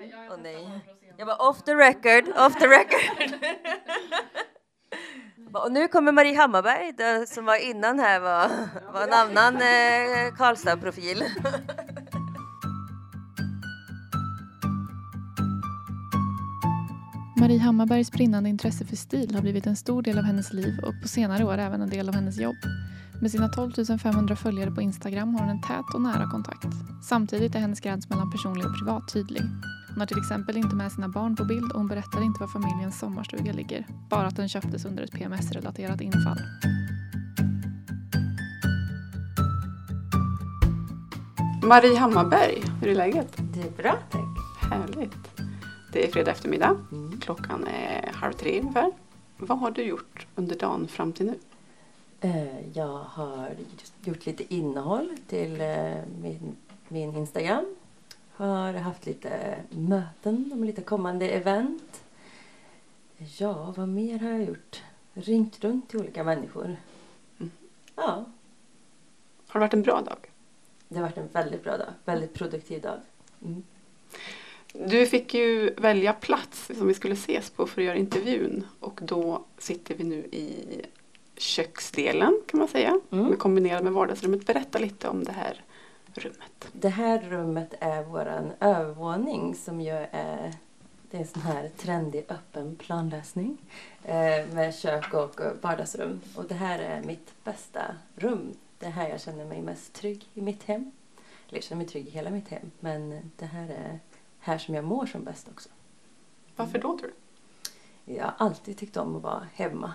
[0.00, 0.84] Åh nej.
[1.18, 3.34] Jag var off the record, off the record.
[5.52, 8.48] Och nu kommer Marie Hammarberg det som var innan här var,
[8.92, 11.24] var en annan eh, Karlstad-profil.
[17.40, 20.94] Marie Hammarbergs brinnande intresse för stil har blivit en stor del av hennes liv och
[21.02, 22.56] på senare år även en del av hennes jobb.
[23.20, 26.68] Med sina 12 500 följare på Instagram har hon en tät och nära kontakt.
[27.02, 29.42] Samtidigt är hennes gräns mellan personlig och privat tydlig.
[29.90, 32.48] Hon har till exempel inte med sina barn på bild och hon berättar inte var
[32.48, 33.86] familjens sommarstuga ligger.
[34.08, 36.38] Bara att den köptes under ett PMS-relaterat infall.
[41.62, 43.36] Marie Hammarberg, hur är läget?
[43.54, 44.28] Det är bra tack.
[44.70, 45.16] Härligt.
[45.92, 46.76] Det är fredag eftermiddag.
[46.92, 47.20] Mm.
[47.20, 48.92] Klockan är halv tre ungefär.
[49.38, 51.34] Vad har du gjort under dagen fram till nu?
[52.20, 53.50] Eh, Jag har
[54.04, 56.56] gjort lite innehåll till eh, min,
[56.88, 57.64] min Instagram.
[58.46, 62.02] Har haft lite möten om lite kommande event.
[63.38, 64.82] Ja, vad mer har jag gjort?
[65.14, 66.76] Ringt runt till olika människor.
[67.38, 67.50] Mm.
[67.96, 68.24] Ja,
[69.46, 70.30] Har det varit en bra dag?
[70.88, 71.88] det har varit en väldigt bra dag.
[72.04, 73.00] Väldigt produktiv dag.
[73.44, 73.62] Mm.
[74.72, 79.00] Du fick ju välja plats som vi skulle ses på för att göra intervjun och
[79.02, 80.64] då sitter vi nu i
[81.36, 83.00] köksdelen kan man säga.
[83.10, 83.36] Mm.
[83.36, 84.46] Kombinerat med vardagsrummet.
[84.46, 85.64] Berätta lite om det här
[86.14, 86.68] rummet.
[86.72, 90.54] Det här rummet är våran övervåning som ju är
[91.10, 93.58] det är en sån här trendig öppen planlösning
[94.04, 96.20] eh, med kök och vardagsrum.
[96.36, 98.54] Och det här är mitt bästa rum.
[98.78, 100.90] Det är här jag känner mig mest trygg i mitt hem.
[101.48, 102.70] Eller jag känner mig trygg i hela mitt hem.
[102.80, 103.98] Men det här är
[104.38, 105.68] här som jag mår som bäst också.
[106.56, 107.10] Varför då tror
[108.04, 108.14] du?
[108.14, 109.94] Jag har alltid tyckt om att vara hemma.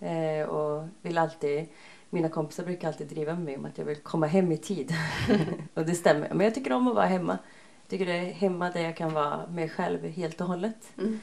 [0.00, 1.68] Eh, och vill alltid,
[2.16, 4.94] mina kompisar brukar alltid driva med mig om att jag vill komma hem i tid.
[5.74, 6.28] och det stämmer.
[6.28, 7.38] Men jag tycker om att vara hemma.
[7.82, 10.76] Jag tycker det är hemma där jag kan vara mig själv helt och hållet.
[10.98, 11.20] Mm.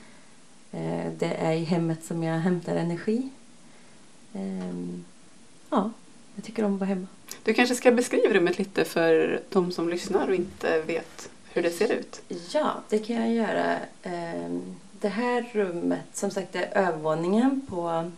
[0.72, 3.30] Eh, det är i hemmet som jag hämtar energi.
[4.34, 5.06] Ehm,
[5.70, 5.92] ja,
[6.36, 7.08] jag tycker om att vara hemma.
[7.44, 11.70] Du kanske ska beskriva rummet lite för de som lyssnar och inte vet hur det
[11.72, 12.22] ser ut.
[12.54, 13.78] Ja, det kan jag göra.
[14.04, 14.62] Ehm,
[15.02, 18.12] Det här rummet, som sagt, det är övervåningen på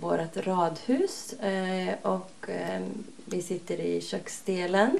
[0.00, 1.32] vårt radhus.
[1.32, 2.82] Eh, och eh,
[3.24, 4.98] vi sitter i köksdelen.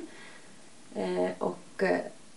[0.95, 1.83] Eh, och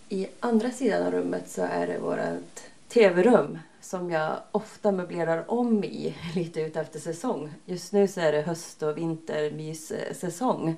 [0.08, 5.84] i andra sidan av rummet så är det vårt tv-rum som jag ofta möblerar om
[5.84, 7.52] i lite ut efter säsong.
[7.64, 10.76] Just nu så är det höst och vintermyssäsong.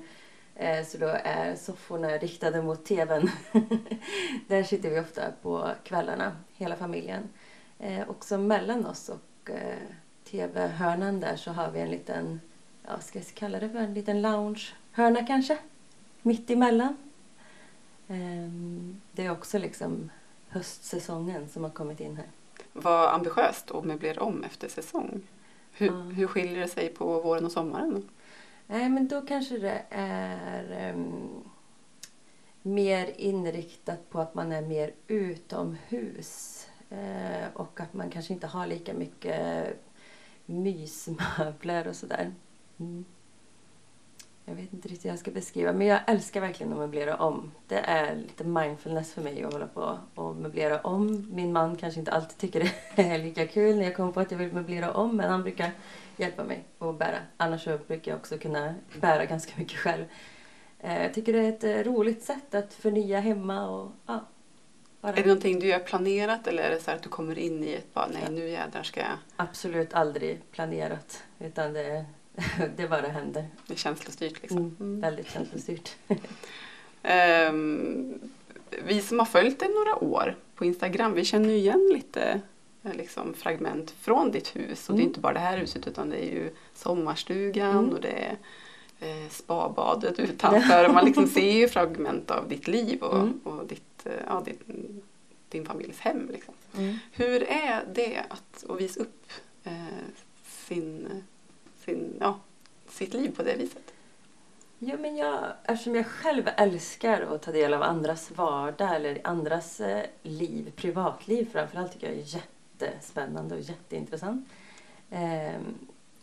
[0.86, 3.30] Så då är sofforna riktade mot tvn.
[4.48, 7.28] Där sitter vi ofta på kvällarna, hela familjen.
[8.08, 9.50] Också mellan oss och
[10.24, 12.40] tv-hörnan där så har vi en liten,
[12.86, 15.58] ja ska jag kalla det för en liten loungehörna kanske?
[16.22, 16.96] Mitt emellan.
[18.08, 20.10] Ehm, Det är också liksom
[20.48, 22.26] höstsäsongen som har kommit in här.
[22.72, 25.22] Vad ambitiöst att möblera om efter säsong.
[25.72, 25.92] Hur, Ja.
[25.92, 28.08] hur skiljer det sig på våren och sommaren?
[28.66, 31.42] Nej, men då kanske det är ehm,
[32.62, 36.66] mer inriktat på att man är mer utomhus.
[36.90, 39.66] Eh, och att man kanske inte har lika mycket
[40.50, 42.32] mysmöbler och sådär.
[42.80, 43.04] Mm.
[44.44, 47.52] Jag vet inte riktigt hur jag ska beskriva, men jag älskar verkligen att möblera om.
[47.68, 51.26] Det är lite mindfulness för mig att hålla på och möblera om.
[51.30, 52.60] Min man kanske inte alltid tycker
[52.96, 55.42] det är lika kul när jag kommer på att jag vill möblera om, men han
[55.42, 55.70] brukar
[56.16, 57.18] hjälpa mig att bära.
[57.36, 60.04] Annars så brukar jag också kunna bära ganska mycket själv.
[60.78, 64.20] Eh, jag tycker det är ett eh, roligt sätt att förnya hemma och ja,
[65.00, 67.38] bara Är det någonting du har planerat eller är det så här att du kommer
[67.38, 69.08] in i ett bara nej nu jädrar ska jag...
[69.36, 71.22] absolut aldrig planerat.
[71.38, 72.04] Utan det,
[72.76, 73.44] det bara händer.
[73.66, 74.58] Det är känslostyrt liksom.
[74.58, 75.00] Mm, Mm.
[75.00, 75.96] Väldigt känslostyrt.
[77.02, 78.20] Ehm,
[78.84, 82.40] vi som har följt dig några år på Instagram, vi känner ju igen lite
[82.82, 84.88] eh, liksom, fragment från ditt hus.
[84.88, 85.08] Och det är Mm.
[85.08, 87.90] inte bara det här huset utan det är ju sommarstugan Mm.
[87.90, 88.36] och det är
[89.00, 90.88] eh, spabadet utanför.
[90.88, 93.40] Man liksom ser ju fragment av ditt liv och, Mm.
[93.44, 94.60] och ditt, eh, ja, ditt,
[95.48, 96.28] din familjs hem.
[96.32, 96.54] Liksom.
[96.76, 96.98] Mm.
[97.12, 99.22] Hur är det att, att visa upp
[99.64, 99.72] eh,
[100.44, 101.22] sin,
[101.84, 102.38] sin, ja,
[102.88, 103.92] sitt liv på det viset?
[104.82, 109.80] Ja, men jag, eftersom jag själv älskar att ta del av andras vardag eller andras
[109.80, 112.24] eh, liv, privatliv framförallt tycker jag är
[112.80, 114.48] jättespännande och jätteintressant.
[115.10, 115.74] Ehm,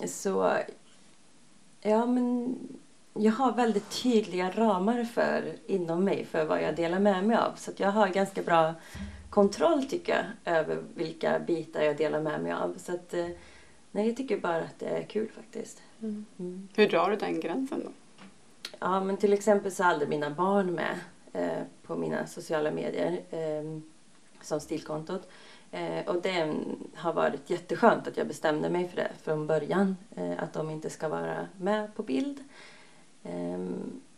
[0.05, 0.57] så,
[1.81, 2.55] ja men
[3.13, 7.55] jag har väldigt tydliga ramar för inom mig för vad jag delar med mig av.
[7.55, 8.73] Så jag har ganska bra
[9.29, 10.13] kontroll tycker
[10.43, 12.75] jag över vilka bitar jag delar med mig av.
[12.77, 13.27] Så att, eh,
[13.91, 15.81] nej, jag tycker bara att det är kul faktiskt.
[16.01, 16.67] Mm.
[16.75, 17.91] Hur drar du den gränsen då?
[18.79, 20.99] Ja, men till exempel så är aldrig mina barn med
[21.33, 23.21] eh, på mina sociala medier.
[23.31, 23.83] Ehm,
[24.41, 25.29] som stilkontot.
[25.71, 26.55] Eh, och det
[26.95, 29.97] har varit jätteskönt att jag bestämde mig för det från början.
[30.15, 32.43] Eh, att de inte ska vara med på bild.
[33.23, 33.59] Eh,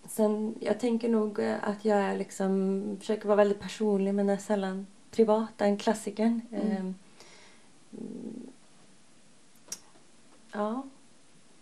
[0.07, 4.87] sen, jag tänker nog eh, att jag liksom, försöker vara väldigt personlig men är sällan
[5.11, 6.41] privat, en klassiker.
[6.51, 6.71] Mm.
[6.71, 6.95] Mm.
[10.51, 10.83] Ja.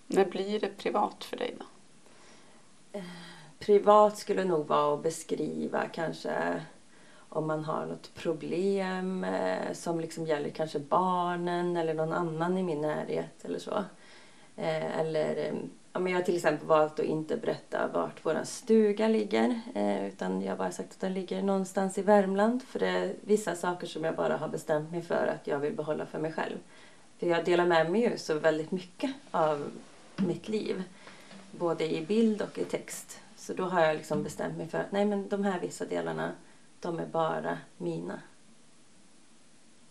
[0.07, 1.65] När blir det privat för dig då?
[3.59, 6.61] Privat skulle nog vara att beskriva kanske
[7.29, 12.63] om man har något problem eh, som liksom gäller kanske barnen eller någon annan i
[12.63, 13.83] min närhet eller så.
[14.55, 15.53] Eh, eller eh,
[15.93, 20.07] ja, men jag har till exempel valt att inte berätta vart vår stuga ligger eh,
[20.07, 23.55] utan jag har bara sagt att den ligger någonstans i Värmland för det är vissa
[23.55, 26.57] saker som jag bara har bestämt mig för att jag vill behålla för mig själv.
[27.19, 29.71] För jag delar med mig ju så väldigt mycket av
[30.15, 30.83] mitt liv
[31.51, 33.19] både i bild och i text.
[33.35, 36.31] Så då har jag liksom bestämt mig för att nej men de här vissa delarna
[36.79, 38.21] de är bara mina.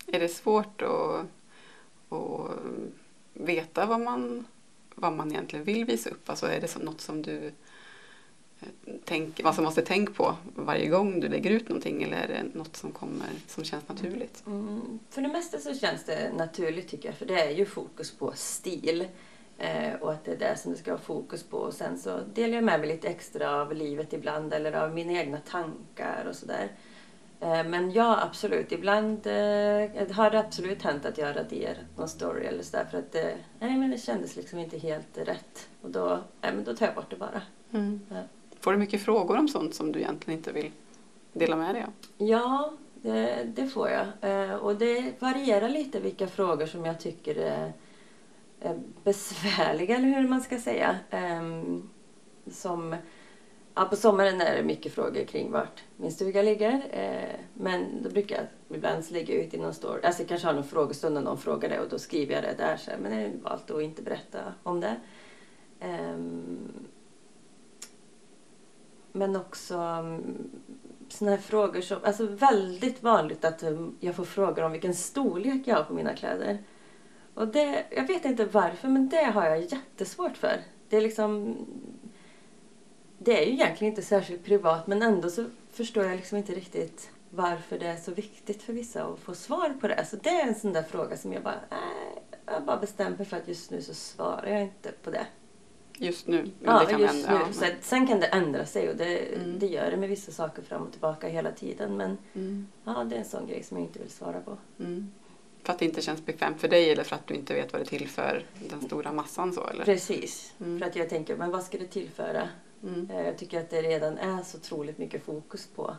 [0.06, 1.26] Är det svårt att,
[2.08, 2.50] att
[3.32, 4.46] veta vad man,
[4.94, 6.30] vad man egentligen vill visa upp?
[6.30, 7.46] Alltså är det något som du
[8.60, 8.68] eh,
[9.04, 12.76] tänk, alltså måste tänka på varje gång du lägger ut någonting eller är det något
[12.76, 14.42] som kommer som känns naturligt?
[14.46, 18.10] Mm, för det mesta så känns det naturligt tycker jag för det är ju fokus
[18.10, 19.08] på stil.
[19.58, 21.56] Eh, och att det är det som det ska vara fokus på.
[21.56, 25.12] Och sen så delar jag med mig lite extra av livet ibland eller av mina
[25.12, 26.68] egna tankar och sådär.
[27.40, 28.72] Eh, men ja, absolut.
[28.72, 33.12] Ibland eh, har det absolut hänt att jag raderat någon story eller sådär för att
[33.12, 35.68] det, nej, men det kändes liksom inte helt rätt.
[35.82, 37.42] Och då, nej, men då tar jag bort det bara.
[37.72, 38.00] Mm.
[38.08, 38.22] Ja.
[38.60, 40.70] Får du mycket frågor om sånt som du egentligen inte vill
[41.32, 41.92] dela med dig av?
[42.28, 44.06] Ja, det, det får jag.
[44.62, 47.72] Och det varierar lite vilka frågor som jag tycker
[48.60, 50.98] Eh, besvärliga, eller hur man ska säga.
[51.10, 51.90] Ehm,
[52.50, 52.96] som,
[53.74, 56.86] ja, på sommaren är det mycket frågor kring vart min stuga ligger.
[56.90, 60.00] Eh, men då brukar jag ibland lägga ut i någon story.
[60.02, 62.54] Alltså jag kanske har någon frågestund och någon frågar det och då skriver jag det
[62.58, 62.76] där.
[62.76, 64.96] Så, men jag har valt att inte berätta om det.
[65.80, 66.58] Ehm,
[69.12, 70.20] men också sådana
[71.08, 75.62] såna här frågor som, alltså väldigt vanligt att mm, jag får frågor om vilken storlek
[75.64, 76.58] jag har på mina kläder.
[77.36, 80.60] Och det, jag vet inte varför, men det har jag jättesvårt för.
[80.88, 81.56] Det är liksom...
[83.18, 87.10] Det är ju egentligen inte särskilt privat, men ändå så förstår jag liksom inte riktigt
[87.30, 90.04] varför det är så viktigt för vissa att få svar på det.
[90.04, 93.26] Så det är en sån där fråga som jag bara, nej, jag bara bestämt mig
[93.26, 95.26] för att just nu så svarar jag inte på det.
[95.98, 96.50] Just nu?
[96.64, 97.52] Ja, det kan just ändra, nu.
[97.52, 99.58] Så, sen kan det ändra sig och det, Mm.
[99.58, 101.96] det gör det med vissa saker fram och tillbaka hela tiden.
[101.96, 102.66] Men Mm.
[102.84, 104.56] ja, det är en sån grej som jag inte vill svara på.
[104.78, 105.10] Mm.
[105.66, 107.82] För att det inte känns bekvämt för dig eller för att du inte vet vad
[107.82, 109.84] det tillför den stora massan så eller?
[109.84, 110.54] Precis.
[110.60, 110.78] Mm.
[110.78, 112.48] För att jag tänker, men vad ska det tillföra?
[112.82, 113.10] Mm.
[113.10, 115.96] Eh, Jag tycker att det redan är så otroligt mycket fokus på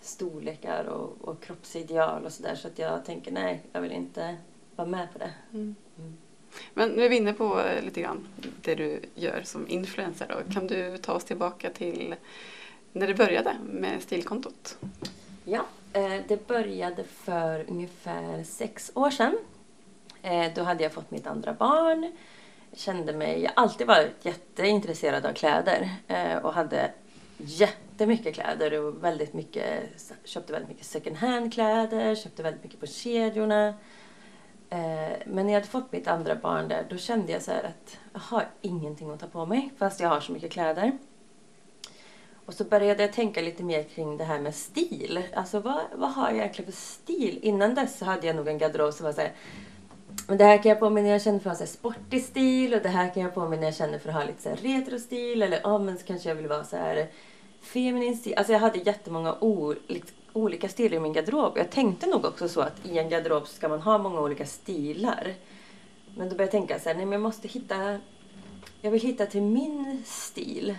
[0.00, 4.36] storlekar och, och kroppsideal och sådär så att jag tänker nej, jag vill inte
[4.76, 5.30] vara med på det.
[5.52, 5.74] Mm.
[5.98, 6.16] Mm.
[6.74, 8.26] Men nu är vi inne på eh, lite grann
[8.62, 10.26] det du gör som influencer.
[10.28, 10.52] Då.
[10.54, 12.14] Kan du ta oss tillbaka till
[12.92, 14.78] när du började med stilkontot?
[15.44, 19.38] Ja, Eh, det började för ungefär sex år sedan.
[20.22, 22.12] Eh, då hade jag fått mitt andra barn.
[22.72, 26.92] Kände mig, jag har alltid varit jätteintresserad av kläder eh, och hade
[27.36, 29.82] jättemycket kläder och väldigt mycket,
[30.24, 33.74] köpte väldigt mycket second hand-kläder, köpte väldigt mycket på kedjorna.
[35.26, 37.98] Men när jag hade fått mitt andra barn där, då kände jag så här att
[38.12, 40.98] jag har ingenting att ta på mig fast jag har så mycket kläder.
[42.52, 45.22] Och så började jag tänka lite mer kring det här med stil.
[45.34, 47.38] Alltså vad, vad har jag egentligen för stil?
[47.42, 49.32] Innan dess så hade jag nog en garderob som var så här,
[50.28, 52.74] men det här kan jag på mig när jag känner för att ha sportig stil
[52.74, 54.48] och det här kan jag på mig när jag känner för att ha lite så
[54.48, 57.08] här eller ja men så kanske jag vill vara så här
[57.62, 58.34] feminin stil.
[58.36, 59.36] Alltså jag hade jättemånga
[60.32, 61.58] olika, stilar i min garderob.
[61.58, 65.34] Jag tänkte nog också så att i en garderob ska man ha många olika stilar.
[66.16, 67.98] Men då började jag tänka så här, nej men jag måste hitta,
[68.80, 70.76] jag vill hitta till min stil.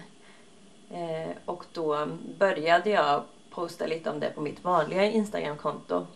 [0.94, 2.08] Eh, och då
[2.40, 6.08] började jag posta lite om det på mitt vanliga Instagramkonto.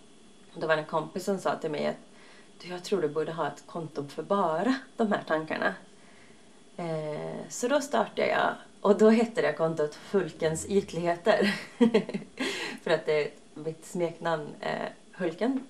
[0.54, 1.96] Då var det en kompis som sa till mig att
[2.62, 5.74] "Du, jag tror du borde ha ett konto för bara de här tankarna.
[6.78, 11.56] Eh, så då startade jag och då hette det kontot Hulkens ytligheter.
[12.84, 15.64] för att det, mitt smeknamn är Hulken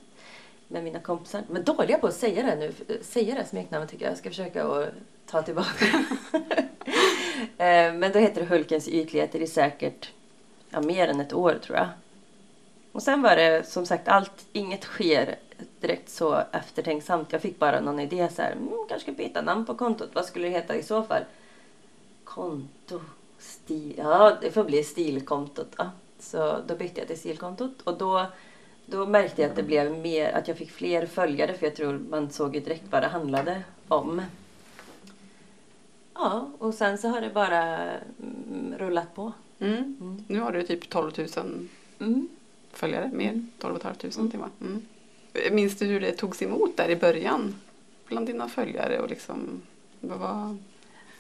[0.67, 1.43] med mina kompisar.
[1.49, 2.73] Men dåliga på att säga det nu.
[3.03, 4.11] Säga det smeknamnet tycker jag.
[4.11, 4.89] Jag ska försöka att
[5.25, 5.85] ta tillbaka.
[7.57, 10.11] Eh, men då heter det Hulkens ytligheter i säkert
[10.69, 11.87] ja, mer än ett år tror jag.
[12.91, 15.35] Och sen var det som sagt allt, inget sker
[15.79, 17.31] direkt så eftertänksamt.
[17.31, 20.09] Jag fick bara någon idé så här, mm, kanske ska byta namn på kontot.
[20.13, 21.23] Vad skulle det heta i så fall?
[22.23, 23.01] Konto,
[23.39, 25.75] stil, ja det får bli stilkontot.
[25.77, 25.91] Ja.
[26.19, 28.25] Så då bytte jag till stilkontot och då
[28.89, 31.99] då märkte jag att det blev mer, att jag fick fler följare för jag tror
[32.09, 34.21] man såg ju direkt vad det handlade om.
[36.17, 39.31] Ja, och sen så har det bara mm, rullat på.
[39.59, 39.75] Mm.
[40.01, 40.23] Mm.
[40.27, 41.67] Nu har du typ 12 000
[41.99, 42.27] Mm.
[42.71, 43.29] följare, mer.
[43.29, 43.47] Mm.
[43.59, 44.39] 12 500 Mm.
[44.39, 44.49] va?
[44.61, 45.55] Mm.
[45.55, 47.55] Minns du hur det togs emot där i början?
[48.07, 49.61] Bland dina följare och liksom,
[49.99, 50.57] vad var...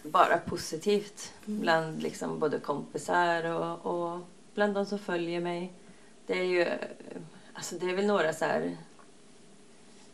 [0.03, 1.59] Bara positivt Mm.
[1.61, 4.19] bland liksom både kompisar och, och
[4.55, 5.71] bland de som följer mig.
[6.25, 6.65] Det är ju,
[7.53, 8.77] alltså det är väl några så här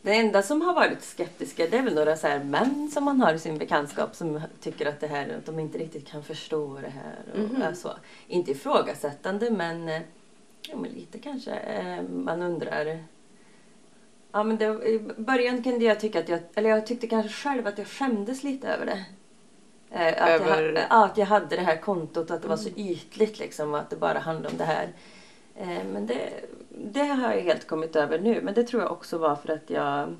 [0.04, 3.20] det enda som har varit skeptiska det är väl några så här män som man
[3.20, 6.78] har i sin bekantskap som tycker att det här, att de inte riktigt kan förstå
[6.82, 7.14] det här.
[7.32, 7.62] Och Mhm.
[7.62, 7.96] alltså,
[8.26, 10.00] inte ifrågasättande men, eh,
[10.68, 11.50] ja, men lite kanske.
[11.54, 12.98] Eh, Man undrar.
[14.32, 17.66] Ja, men det, I början kunde jag tycka att jag, eller jag tyckte kanske själv
[17.66, 19.04] att jag skämdes lite över det.
[19.90, 22.48] Eh, Att, jag, Över- ha- ja, att jag hade det här kontot och att det
[22.48, 24.88] var så ytligt liksom att det bara handlade om det här.
[25.92, 26.28] Men det,
[26.78, 28.40] det har jag helt kommit över nu.
[28.42, 30.16] Men det tror jag också var för att jag...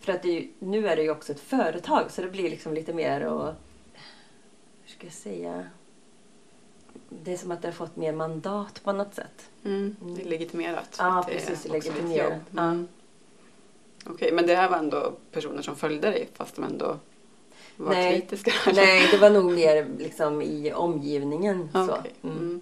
[0.00, 2.74] För att det, är nu är det ju också ett företag så det blir liksom
[2.74, 3.54] lite mer och...
[4.82, 5.66] Hur ska jag säga?
[7.08, 9.50] Det är som att det har fått mer mandat på något sätt.
[9.64, 9.96] Mm.
[10.00, 10.14] Mm.
[10.14, 10.96] Det är legitimerat.
[10.98, 12.42] Ja, är precis, ditt legitimerat.
[12.50, 12.62] Ja.
[12.62, 12.88] Mm.
[14.06, 16.96] Okej, men det här var ändå personer som följde dig fast de ändå
[17.76, 18.20] var Nej.
[18.20, 18.52] kritiska?
[18.74, 21.68] Nej, det var nog mer liksom i omgivningen.
[21.72, 21.92] Ja, så.
[21.92, 22.12] okej.
[22.22, 22.60] Mm.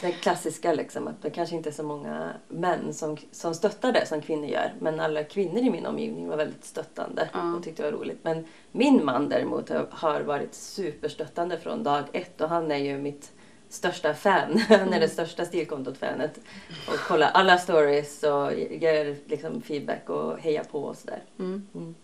[0.00, 0.10] Mm.
[0.12, 4.06] Den klassiska liksom, att det kanske inte är så många män som, som stöttar det
[4.06, 4.72] som kvinnor gör.
[4.80, 7.54] Men alla kvinnor i min omgivning var väldigt stöttande Ja.
[7.54, 8.18] och tyckte det var roligt.
[8.22, 13.32] Men min man däremot har- varit superstöttande från dag ett och han är ju mitt
[13.68, 14.58] största fan.
[14.68, 15.00] Han är Mm.
[15.00, 16.40] det största stilkontot-fanet.
[16.88, 21.22] Och kollar alla stories och ger liksom feedback och hejar på och sådär.
[21.38, 21.66] Mm.
[21.74, 21.94] Mm.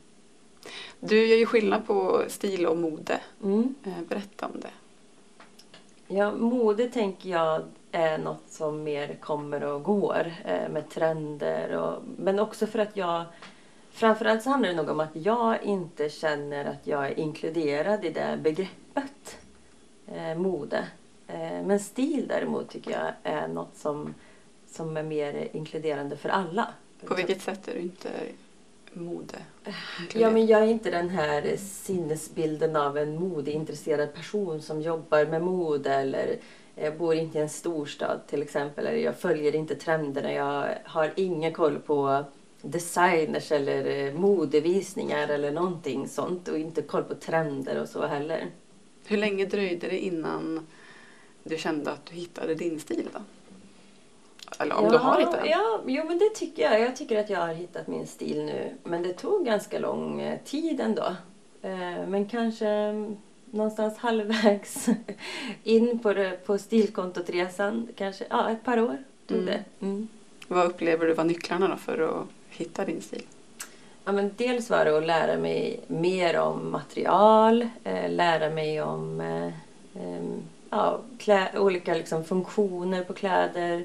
[1.00, 3.20] Du gör ju skillnad på stil och mode.
[3.42, 3.74] Mm.
[3.84, 4.70] Eh, Berätta om det.
[6.14, 11.76] Ja, mode tänker jag är något som mer kommer och går eh, med trender.
[11.76, 13.24] Och, men också för att jag...
[13.92, 18.10] Framförallt så handlar det nog om att jag inte känner att jag är inkluderad i
[18.10, 19.36] det begreppet
[20.06, 20.88] eh, mode.
[21.26, 24.14] Eh, men stil däremot tycker jag är något som,
[24.70, 26.68] som är mer inkluderande för alla.
[27.06, 28.08] På vilket sätt är du inte
[28.92, 29.38] mode?
[30.14, 35.42] Ja, men jag är inte den här sinnesbilden av en modeintresserad person som jobbar med
[35.42, 36.36] mode eller
[36.74, 38.86] jag bor inte i en storstad till exempel.
[38.86, 40.32] Eller jag följer inte trenderna.
[40.32, 42.24] Jag har ingen koll på
[42.62, 46.48] designers eller eh, modevisningar eller någonting sånt.
[46.48, 48.46] Och inte koll på trender och så heller.
[49.06, 50.66] Hur länge dröjde det innan
[51.42, 53.20] du kände att du hittade din stil då?
[54.58, 55.48] Eller om du har hittat den?
[55.50, 56.80] Ja, jo, men det tycker jag.
[56.80, 58.74] Jag tycker att jag har hittat min stil nu.
[58.82, 61.16] Men det tog ganska lång eh, tid ändå.
[61.62, 63.16] Eh, Men kanske mm,
[63.52, 64.88] någonstans halvvägs
[65.64, 67.88] in på, det, på stilkontot-resan.
[67.96, 69.46] Kanske ja, ett par år tog Mm.
[69.46, 69.64] det.
[69.86, 70.08] Mm.
[70.48, 73.22] Vad upplever du var nycklarna då för att hitta din stil?
[74.04, 79.20] Ja, men dels var det att lära mig mer om material, eh, lära mig om
[79.20, 79.50] eh,
[80.70, 83.84] ja, klä, olika liksom, funktioner på kläder.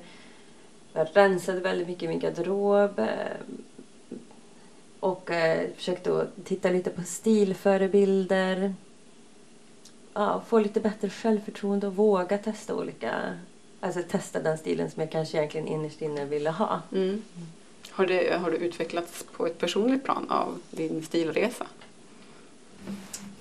[0.93, 2.99] Jag rensade väldigt mycket i min garderob.
[2.99, 3.05] Eh,
[4.99, 8.73] och eh, försökte titta lite på stilförebilder.
[10.19, 13.37] Ja, få lite bättre självförtroende och våga testa olika...
[13.79, 16.81] Alltså testa den stilen som jag kanske egentligen innerst inne ville ha.
[16.91, 17.23] Mm.
[17.91, 21.67] Har, det, har du utvecklats på ett personligt plan av din stilresa?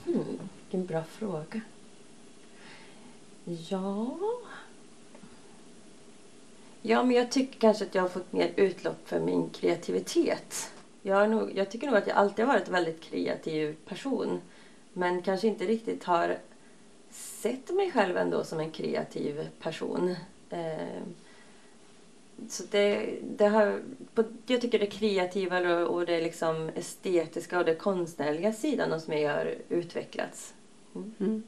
[0.05, 1.61] Hmm, vilken bra fråga.
[3.45, 4.19] Ja...
[6.83, 10.71] Ja, men jag tycker kanske att jag har fått mer utlopp för min kreativitet.
[11.03, 14.41] Jag, nog, jag tycker nog att jag alltid har varit en väldigt kreativ person.
[14.93, 16.39] Men kanske inte riktigt har
[17.43, 20.17] sett mig själv ändå som en kreativ person.
[20.51, 21.03] Eh,
[22.49, 23.81] så det, det har,
[24.47, 29.55] jag tycker det kreativa och, det liksom estetiska och det konstnärliga sidan hos mig har
[29.69, 30.55] utvecklats.
[30.95, 31.43] Mm.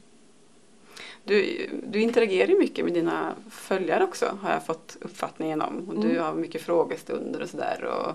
[1.23, 5.89] Du, du interagerar mycket med dina följare också har jag fått uppfattningen om.
[5.89, 6.23] Och Du Mm.
[6.23, 7.83] har mycket frågestunder och sådär.
[7.83, 8.13] Och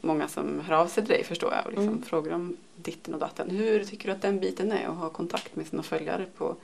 [0.00, 2.02] många som hör av sig till dig förstår jag och liksom Mm.
[2.02, 3.50] frågar om ditten och datten.
[3.50, 6.56] Hur tycker du att den biten är att ha kontakt med sina följare på,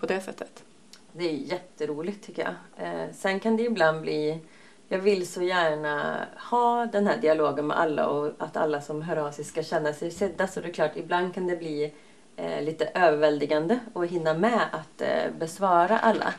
[0.00, 0.64] på det sättet?
[1.12, 2.86] Det är jätteroligt tycker jag.
[2.86, 4.40] Eh, sen kan det ibland bli...
[4.88, 9.16] Jag vill så gärna ha den här dialogen med alla och att alla som hör
[9.16, 10.46] av sig ska känna sig sedda.
[10.46, 11.92] Så det är klart, ibland kan det bli
[12.36, 16.34] eh, lite överväldigande att hinna med att eh, besvara alla.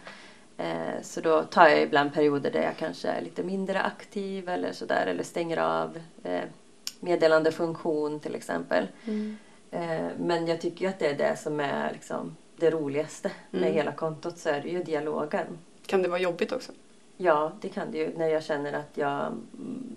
[1.02, 5.08] Så då tar jag ibland perioder där jag kanske är lite mindre aktiv eller sådär.
[5.08, 6.00] Eller stänger av
[7.00, 8.88] meddelandefunktion till exempel.
[9.72, 13.62] Eh, men jag tycker ju att det är det som är liksom det roligaste med
[13.62, 13.74] Mm.
[13.74, 15.46] hela kontot så är det ju dialogen.
[15.86, 16.72] Kan det vara jobbigt också?
[17.18, 19.96] Ja, det kan det ju när jag känner att jag mm,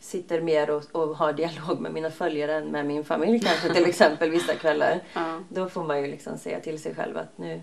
[0.00, 3.84] sitter mer och, och har dialog med mina följare än med min familj kanske till
[3.88, 5.00] exempel vissa kvällar.
[5.14, 5.40] Ja.
[5.48, 7.62] Då får man ju liksom säga till sig själv att nu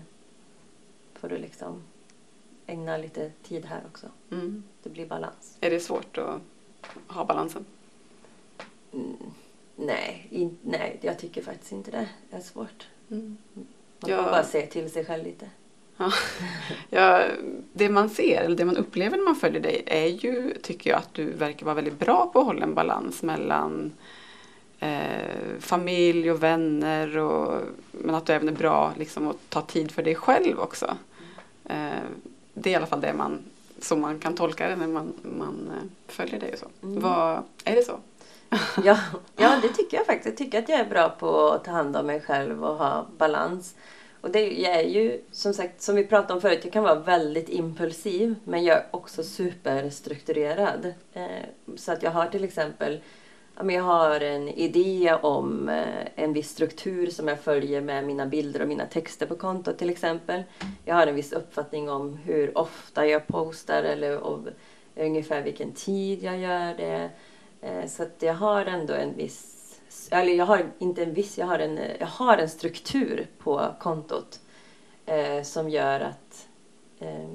[1.14, 1.82] får du liksom
[2.66, 4.06] ägna lite tid här också.
[4.30, 4.62] Mm.
[4.82, 5.56] Det blir balans.
[5.60, 6.40] Är det svårt att
[7.06, 7.64] ha balansen?
[8.92, 9.16] Mm,
[9.76, 12.08] nej, in, nej, jag tycker faktiskt inte det.
[12.30, 12.86] Det är svårt.
[13.10, 13.36] Mm.
[14.02, 14.24] Man Ja.
[14.24, 15.46] får bara säga till sig själv lite.
[16.90, 17.22] Ja,
[17.72, 20.98] det man ser, eller det man upplever när man följer dig är ju, tycker jag,
[20.98, 23.92] att du verkar vara väldigt bra på att hålla en balans mellan
[24.78, 29.90] eh, familj och vänner och, men att du även är bra liksom, att ta tid
[29.90, 30.96] för dig själv också.
[31.64, 31.76] Eh,
[32.54, 33.38] det är i alla fall det man,
[33.80, 36.66] så man kan tolka det när man, man eh, följer dig och så.
[36.82, 37.00] Mm.
[37.02, 37.98] Vad, är det så?
[38.84, 38.98] Ja,
[39.36, 40.26] ja, det tycker jag faktiskt.
[40.26, 43.06] Jag tycker att jag är bra på att ta hand om mig själv och ha
[43.18, 43.74] balans.
[44.20, 46.94] Och det, jag är ju, som sagt, som vi pratade om förut, jag kan vara
[46.94, 50.94] väldigt impulsiv men jag är också superstrukturerad.
[51.12, 51.26] Eh,
[51.76, 53.00] så att jag har till exempel,
[53.56, 58.04] ja, men jag har en idé om eh, en viss struktur som jag följer med
[58.04, 60.42] mina bilder och mina texter på kontot till exempel.
[60.84, 64.20] Jag har en viss uppfattning om hur ofta jag postar eller
[64.96, 67.10] ungefär vilken tid jag gör det.
[67.62, 71.46] Eh, Så att jag har ändå en viss, eller jag har inte en viss, jag
[71.46, 74.40] har en, jag har en struktur på kontot
[75.06, 76.48] eh, som gör att
[76.98, 77.28] eh,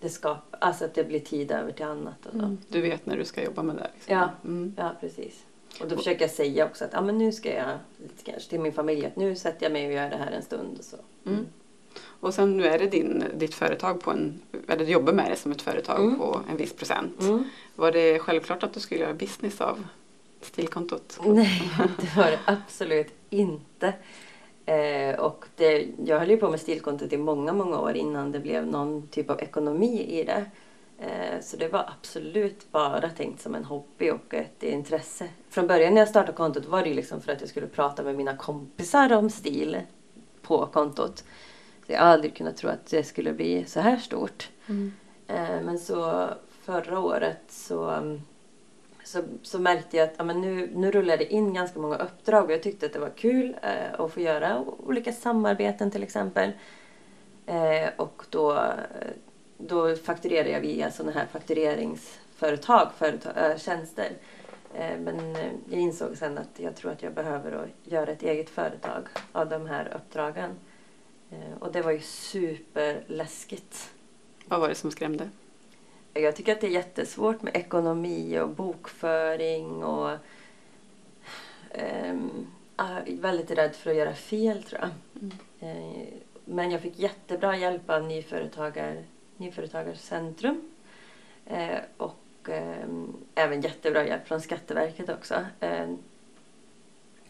[0.00, 2.56] det skapar, alltså att det blir tid över till annat och så.
[2.68, 3.90] Du vet när du ska jobba med det?
[3.94, 4.14] Liksom.
[4.14, 4.30] Ja.
[4.44, 4.74] Mm.
[4.78, 5.44] Ja, precis.
[5.80, 7.78] Och då försöker jag säga också att ja, men nu ska jag,
[8.24, 10.78] kanske till min familj, att nu sätter jag mig och gör det här en stund
[10.78, 10.96] och så.
[11.26, 11.46] Mm.
[12.20, 15.36] Och sen nu är det din, ditt företag på en, eller du jobbar med det
[15.36, 16.18] som ett företag Mm.
[16.18, 17.20] på en viss procent.
[17.22, 17.44] Mm.
[17.76, 19.86] Var det självklart att du skulle göra business av
[20.40, 21.18] stilkontot?
[21.26, 23.92] Nej, det var det absolut inte.
[24.66, 28.38] Eh, och det, jag höll ju på med stilkontot i många, många år innan det
[28.40, 30.44] blev någon typ av ekonomi i det.
[30.98, 35.28] Eh, så det var absolut bara tänkt som en hobby och ett intresse.
[35.50, 38.02] Från början när jag startade kontot var det ju liksom för att jag skulle prata
[38.02, 39.76] med mina kompisar om stil
[40.42, 41.24] på kontot.
[41.90, 44.48] Jag har aldrig kunnat tro att det skulle bli så här stort.
[44.66, 44.92] Mm.
[45.26, 46.28] Eh, Men så
[46.62, 48.20] förra året så, mm,
[49.04, 52.52] så, så märkte jag att ja, men nu, nu rullade in ganska många uppdrag och
[52.52, 56.50] jag tyckte att det var kul eh, att få göra olika samarbeten till exempel.
[57.46, 58.62] Eh, och då,
[59.58, 64.12] då fakturerade jag via sådana här faktureringsföretag, företag, äh, tjänster.
[64.98, 65.36] Men
[65.70, 69.66] jag insåg sen att jag tror att jag behöver göra ett eget företag av de
[69.66, 70.50] här uppdragen.
[71.30, 73.90] Eh, och det var ju superläskigt.
[74.44, 75.30] Vad var det som skrämde?
[76.14, 80.16] Jag tycker att det är jättesvårt med ekonomi och bokföring och
[81.70, 84.90] ehm, jag är väldigt rädd för att göra fel tror jag.
[85.22, 85.36] Mm.
[85.60, 86.08] Eh,
[86.44, 89.02] men jag fick jättebra hjälp av Nyföretagar,
[89.36, 90.70] Nyföretagarcentrum
[91.46, 95.44] eh, och ehm, även jättebra hjälp från Skatteverket också.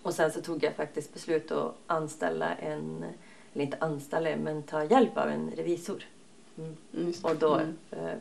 [0.02, 3.04] Och sen så tog jag faktiskt beslut att anställa en,
[3.54, 6.02] eller inte anställa men ta hjälp av en revisor.
[6.58, 6.76] Mm.
[6.96, 7.28] Mm, det.
[7.28, 7.76] Och då, Mm.
[7.90, 8.12] eh,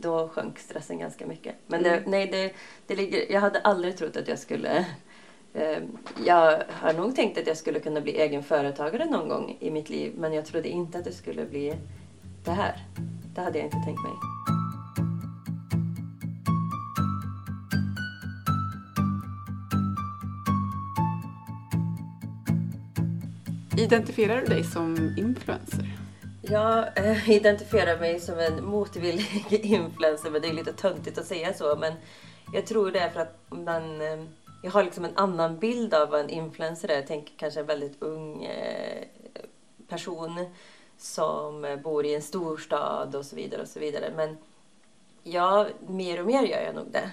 [0.00, 1.54] då sjönk stressen ganska mycket.
[1.66, 2.10] Men det, Mm.
[2.10, 2.52] nej, det,
[2.86, 4.86] det ligger, jag hade aldrig trott att jag skulle...
[5.54, 5.78] Eh,
[6.24, 9.90] jag har nog tänkt att jag skulle kunna bli egen företagare någon gång i mitt
[9.90, 10.12] liv.
[10.16, 11.74] Men jag trodde inte att det skulle bli
[12.44, 12.84] det här.
[13.34, 14.57] Det hade jag inte tänkt mig.
[23.78, 25.84] Identifierar du dig som influencer?
[26.42, 31.54] Jag eh, identifierar mig som en motvillig influencer, men det är lite töntigt att säga
[31.54, 31.76] så.
[31.76, 31.92] Men
[32.52, 34.24] jag tror det är för att man, eh,
[34.62, 36.94] jag har liksom en annan bild av vad en influencer är.
[36.94, 39.04] Jag tänker kanske en väldigt ung eh,
[39.88, 40.46] person
[40.96, 43.62] som bor i en storstad och så vidare.
[43.62, 44.12] och så vidare.
[44.16, 44.38] Men
[45.22, 47.10] ja, mer och mer gör jag nog det.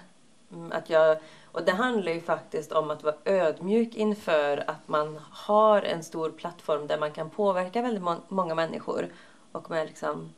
[0.51, 1.17] Mm, Att jag,
[1.51, 6.29] och det handlar ju faktiskt om att vara ödmjuk inför att man har en stor
[6.31, 9.08] plattform där man kan påverka väldigt må- många människor.
[9.51, 10.29] Och med liksom,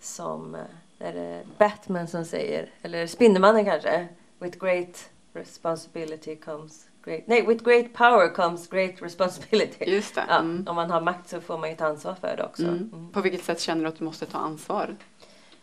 [0.00, 7.22] som eh, är det Batman som säger, eller Spindelmannen kanske, with great responsibility comes great,
[7.26, 9.84] nej, with great power comes great responsibility.
[9.90, 10.24] Just det.
[10.28, 10.64] Ja, Mm.
[10.68, 12.62] Om man har makt så får man ju ta ansvar för det också.
[12.62, 12.90] Mm.
[12.92, 13.12] Mm.
[13.12, 14.96] På vilket sätt känner du att du måste ta ansvar?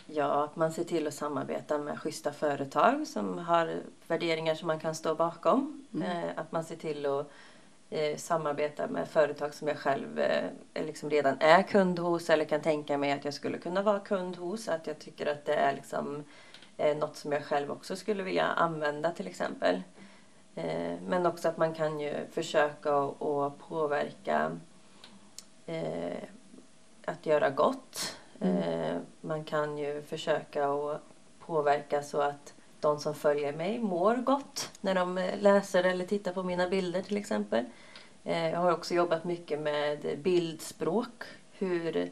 [0.08, 4.80] Ja, att man ser till att samarbeta med schyssta företag som har värderingar som man
[4.80, 5.86] kan stå bakom.
[5.94, 6.12] Mm.
[6.12, 7.28] Eh, att man ser till att
[7.89, 12.62] eh, samarbeta med företag som jag själv eh, liksom redan är kund hos eller kan
[12.62, 14.68] tänka mig att jag skulle kunna vara kund hos.
[14.68, 16.24] Att jag tycker att det är liksom,
[17.00, 19.82] något som jag själv också skulle vilja använda till exempel.
[21.08, 24.52] Men också att man kan ju försöka att påverka
[27.06, 28.18] att göra gott.
[28.41, 29.02] Mm.
[29.21, 31.02] Man kan ju försöka att
[31.39, 36.34] påverka så att de som följer mig mår gott när de eh, läser eller tittar
[36.34, 37.65] på mina bilder till exempel.
[38.24, 41.24] Eh, jag har också jobbat mycket med bildspråk.
[41.52, 42.12] Hur,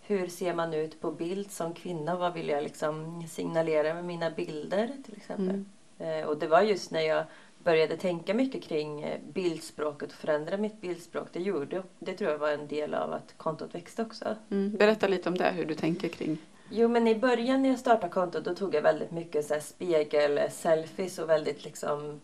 [0.00, 2.16] hur ser man ut på bild som kvinna?
[2.16, 5.64] Vad vill jag liksom signalera med mina bilder till exempel?
[5.98, 6.28] Mm.
[6.28, 7.24] Och det var just när jag
[7.64, 11.28] började tänka mycket kring bildspråket och förändra mitt bildspråk.
[11.32, 14.36] Det gjorde det tror jag var en del av att kontot växte också.
[14.50, 14.76] Mm.
[14.76, 16.38] Berätta lite om det, hur du tänker kring
[16.70, 19.60] Jo, men i början när jag startade kontot då tog jag väldigt mycket så här
[19.60, 22.20] spegel-selfies och väldigt liksom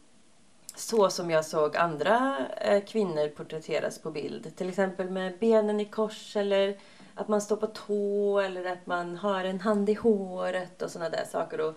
[0.77, 4.57] så som jag såg andra eh, kvinnor porträtteras på bild.
[4.57, 6.77] Till exempel med benen i kors eller
[7.15, 11.11] att man står på tå eller att man har en hand i håret och sådana
[11.11, 11.61] där saker.
[11.61, 11.77] Och,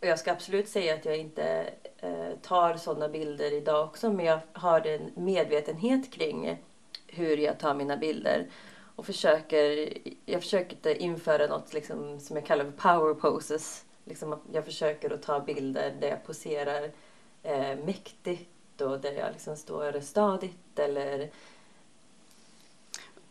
[0.00, 4.26] och jag ska absolut säga att jag inte eh, tar sådana bilder idag också men
[4.26, 6.62] jag har en medvetenhet kring
[7.06, 8.46] hur jag tar mina bilder
[8.96, 9.92] och försöker,
[10.26, 13.84] jag försöker införa något liksom, som jag kallar för power poses.
[14.04, 16.90] Liksom jag försöker att ta bilder där jag poserar
[17.42, 21.30] eh, mäktigt och där jag liksom står stadigt eller...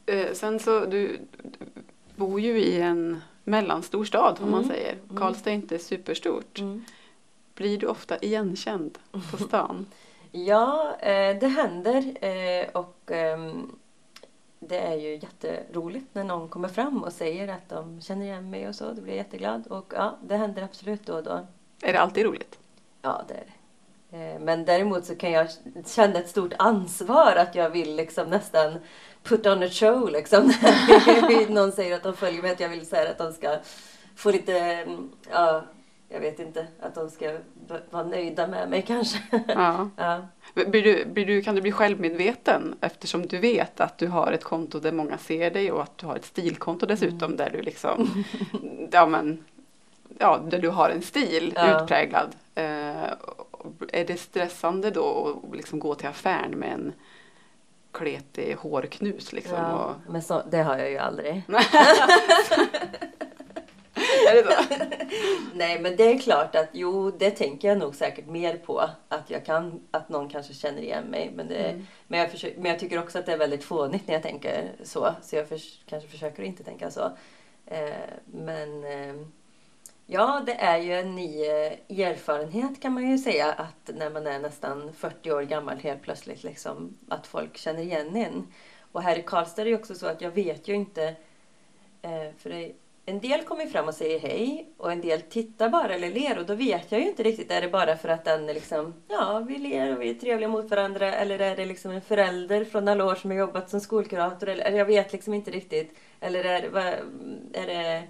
[0.06, 1.20] Eh, sen så, du,
[2.16, 4.52] bor ju i en mellanstor stad om mm.
[4.52, 4.94] man säger.
[4.94, 5.18] Mm.
[5.18, 6.60] Karlstad är inte superstort.
[6.60, 6.86] Mm.
[7.56, 8.98] Blir du ofta igenkänd
[9.32, 9.86] på stan?
[10.32, 12.26] ja, eh, det händer.
[12.26, 13.76] Eh, och ehm,
[14.60, 18.68] det är ju jätteroligt när någon kommer fram och säger att de känner igen mig
[18.68, 18.94] och så.
[18.94, 19.68] Då blir jag jätteglad.
[19.68, 21.48] Och ja, det händer absolut då och då.
[21.82, 22.60] Är det alltid roligt?
[23.02, 23.57] Ja, det är det.
[24.12, 25.48] Eh, men däremot så kan jag
[25.86, 28.74] känna ett stort ansvar att jag vill liksom nästan
[29.24, 30.54] put on a show liksom.
[31.50, 33.58] Någon säger att de följer mig, att jag vill säga att de ska
[34.16, 35.64] få lite, mm, ja,
[36.10, 37.38] jag vet inte, att de ska
[37.90, 39.20] vara nöjda med mig kanske.
[39.48, 39.90] Ja.
[39.98, 40.28] ja.
[40.54, 44.44] Blir du, blir du, kan du bli självmedveten eftersom du vet att du har ett
[44.44, 47.38] konto där många ser dig och att du har ett stilkonto dessutom mm.
[47.38, 48.24] där du liksom,
[48.92, 49.44] ja men,
[50.20, 51.82] ja, där du har en stil ja.
[51.82, 52.36] utpräglad.
[52.56, 53.14] Eh,
[53.94, 56.94] är det stressande då att liksom gå till affären med en
[57.92, 59.58] kletig hårknus liksom?
[59.58, 60.12] Ja, och...
[60.12, 61.44] men så, det har jag ju aldrig.
[64.28, 64.86] är det så?
[65.54, 68.90] Nej, men det är klart att jo, det tänker jag nog säkert mer på.
[69.08, 71.32] Att jag kan, att någon kanske känner igen mig.
[71.36, 71.88] Men, det, mm.
[72.08, 74.72] men, jag försöker, men jag tycker också att det är väldigt fånigt när jag tänker
[74.84, 75.16] så.
[75.22, 77.12] Så jag för, kanske försöker inte tänka så.
[77.66, 77.90] Eh,
[78.26, 79.16] men eh,
[80.08, 83.52] ja, det är ju en ny eh, erfarenhet kan man ju säga.
[83.52, 88.16] Att när man är nästan 40 år gammal helt plötsligt liksom att folk känner igen
[88.16, 88.48] en.
[88.92, 91.16] Och här i Karlstad är det också så att jag vet ju inte
[92.02, 92.72] eh, för
[93.06, 96.46] en del kommer fram och säger hej och en del tittar bara eller ler och
[96.46, 97.52] då vet jag ju inte riktigt.
[97.52, 100.50] Är det bara för att den är liksom, ja vi ler och vi är trevliga
[100.50, 103.80] mot varandra eller är det liksom en förälder från alla år som har jobbat som
[103.80, 105.98] skolkurator eller jag vet liksom inte riktigt.
[106.20, 107.02] Eller är det,
[107.60, 108.04] är det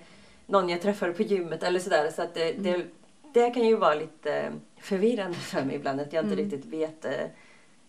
[0.48, 2.12] någon jag träffar på gymmet eller sådär.
[2.12, 2.64] Så att det, mm.
[2.64, 2.86] det,
[3.34, 6.46] det, kan ju vara lite förvirrande för mig ibland att jag inte mm.
[6.50, 7.06] riktigt vet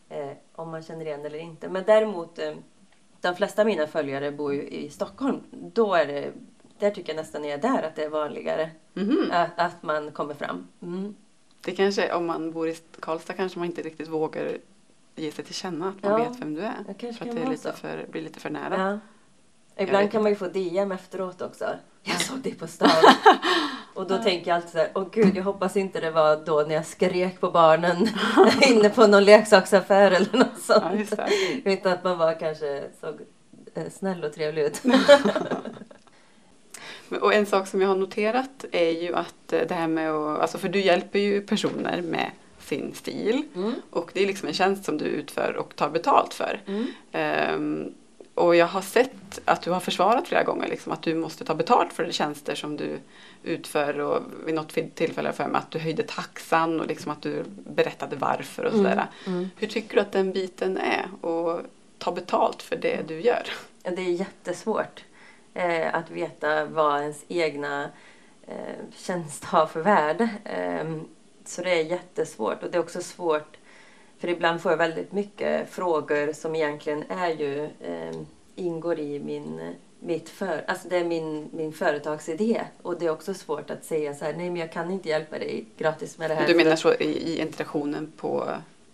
[0.08, 1.68] eh, om man känner igen eller inte.
[1.68, 2.54] Men däremot eh,
[3.20, 5.40] de flesta av mina följare bor ju i Stockholm.
[5.50, 6.32] Då är det
[6.78, 9.30] där tycker jag nästan när jag är där att det är vanligare mm.
[9.30, 10.68] att, att, man kommer fram.
[10.82, 11.14] Mm.
[11.60, 14.58] Det kanske, om man bor i Karlstad kanske man inte riktigt vågar
[15.16, 17.12] ge sig till känna att man ja, vet vem du är.
[17.12, 18.90] För att det är lite för, blir lite för nära.
[18.90, 18.98] Ja.
[19.78, 21.64] Ibland kan man ju få DM efteråt också.
[22.02, 22.90] Jag såg dig på stan.
[23.94, 26.64] och då tänker jag alltid så här, åh gud jag hoppas inte det var då
[26.68, 28.08] när jag skrek på barnen
[28.68, 31.14] inne på någon leksaksaffär eller något sånt.
[31.18, 31.26] Ja,
[31.64, 33.20] Utan att man bara kanske såg
[33.74, 34.82] eh, snäll och trevlig ut.
[37.20, 40.40] Och en sak som jag har noterat är ju att eh, det här med att,
[40.40, 43.74] alltså för du hjälper ju personer med sin stil mm.
[43.90, 46.60] och det är liksom en tjänst som du utför och tar betalt för.
[46.66, 46.86] Mm.
[47.54, 47.94] Um,
[48.38, 51.54] och jag har sett att du har försvarat flera gånger liksom, att du måste ta
[51.54, 52.98] betalt för de tjänster som du
[53.42, 57.44] utför och vid något tillfälle för mig att du höjde taxan och liksom att du
[57.48, 59.06] berättade varför och sådär.
[59.26, 59.38] Mm.
[59.38, 59.50] mm.
[59.56, 61.64] Hur tycker du att den biten är att
[61.98, 63.42] ta betalt för det du gör?
[63.82, 65.04] Det är jättesvårt
[65.54, 67.90] eh, att veta vad ens egna
[68.46, 68.54] eh,
[68.96, 70.28] tjänst har för värde.
[70.44, 70.98] Eh,
[71.44, 73.56] så det är jättesvårt och det är också svårt
[74.18, 78.16] för ibland får jag väldigt mycket frågor som egentligen är ju, eh,
[78.54, 83.34] ingår i min mitt för, alltså det är min, min företagsidé och det är också
[83.34, 86.34] svårt att säga så här, nej men jag kan inte hjälpa dig gratis med det
[86.34, 86.46] här.
[86.46, 88.48] Du menar så i, i interaktionen på,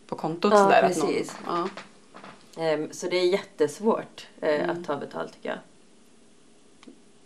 [0.06, 0.52] på kontot?
[0.52, 1.30] Ja, sådär, precis.
[1.30, 1.68] Att någon,
[2.56, 2.74] ja.
[2.74, 4.70] Um, så det är jättesvårt uh, mm.
[4.70, 5.58] att ta betalt tycker jag.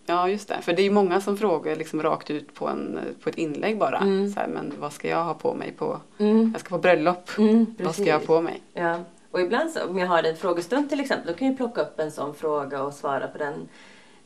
[0.08, 0.60] Ja, just det.
[0.62, 3.78] För det är ju många som frågar liksom rakt ut på, en, på ett inlägg
[3.78, 3.98] bara.
[3.98, 4.30] Mm.
[4.32, 6.00] Så här, men vad ska jag ha på mig på?
[6.18, 6.50] Mm.
[6.52, 7.30] Jag ska på bröllop.
[7.38, 8.62] Mm, vad ska jag ha på mig?
[8.72, 8.98] Ja.
[9.30, 12.00] Och ibland så, om jag har en frågestund till exempel, då kan jag plocka upp
[12.00, 13.54] en sån fråga och svara på den.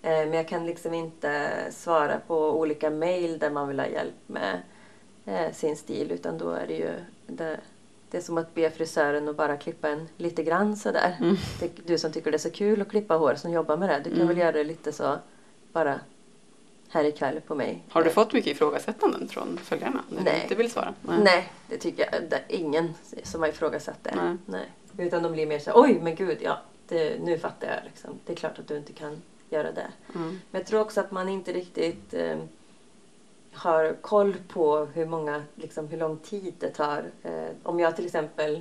[0.03, 4.14] Eh, men jag kan liksom inte svara på olika mejl där man vill ha hjälp
[4.27, 4.61] med
[5.27, 6.90] eh, sin stil utan då är det ju
[7.27, 7.57] det,
[8.11, 11.16] det är som att be frisören att bara klippa en lite grann sådär.
[11.21, 11.37] Mm.
[11.87, 13.99] Du som tycker det är så kul att klippa hår som jobbar med det.
[14.05, 14.29] Du kan Mm.
[14.29, 15.16] väl göra det lite så
[15.72, 16.00] bara
[16.88, 17.82] här ikväll på mig.
[17.88, 20.04] Har du fått mycket ifrågasättanden från följarna?
[20.08, 20.35] När Nej.
[20.37, 20.94] du inte vill svara?
[21.02, 22.22] Nej, det tycker jag.
[22.30, 24.14] Det är ingen som har ifrågasatt det.
[24.16, 24.37] Nej.
[24.46, 25.06] Nej.
[25.06, 26.58] Utan de blir mer så här, oj men gud, ja,
[26.88, 28.11] det, nu fattar jag liksom.
[28.26, 29.87] Det är klart att du inte kan göra det.
[30.14, 30.28] Mm.
[30.50, 32.38] Men jag tror också att man inte riktigt eh,
[33.52, 37.04] har koll på hur många, liksom, hur lång tid det tar.
[37.22, 38.61] Eh, om jag till exempel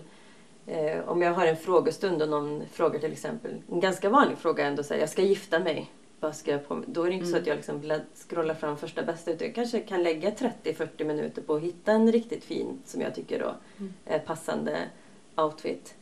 [0.65, 4.65] eh, om jag har en frågestund och någon frågar till exempel, en ganska vanlig fråga
[4.65, 5.91] ändå säger jag ska gifta mig.
[6.21, 6.83] Vad ska jag på?
[6.87, 7.41] Då är det inte så Mm.
[7.41, 11.55] att jag liksom scrollar fram första bästa utan jag kanske kan lägga 30-40 minuter på
[11.55, 13.93] att hitta en riktigt fin, som jag tycker då, Mm.
[14.05, 14.77] eh, passande
[15.35, 15.93] outfit.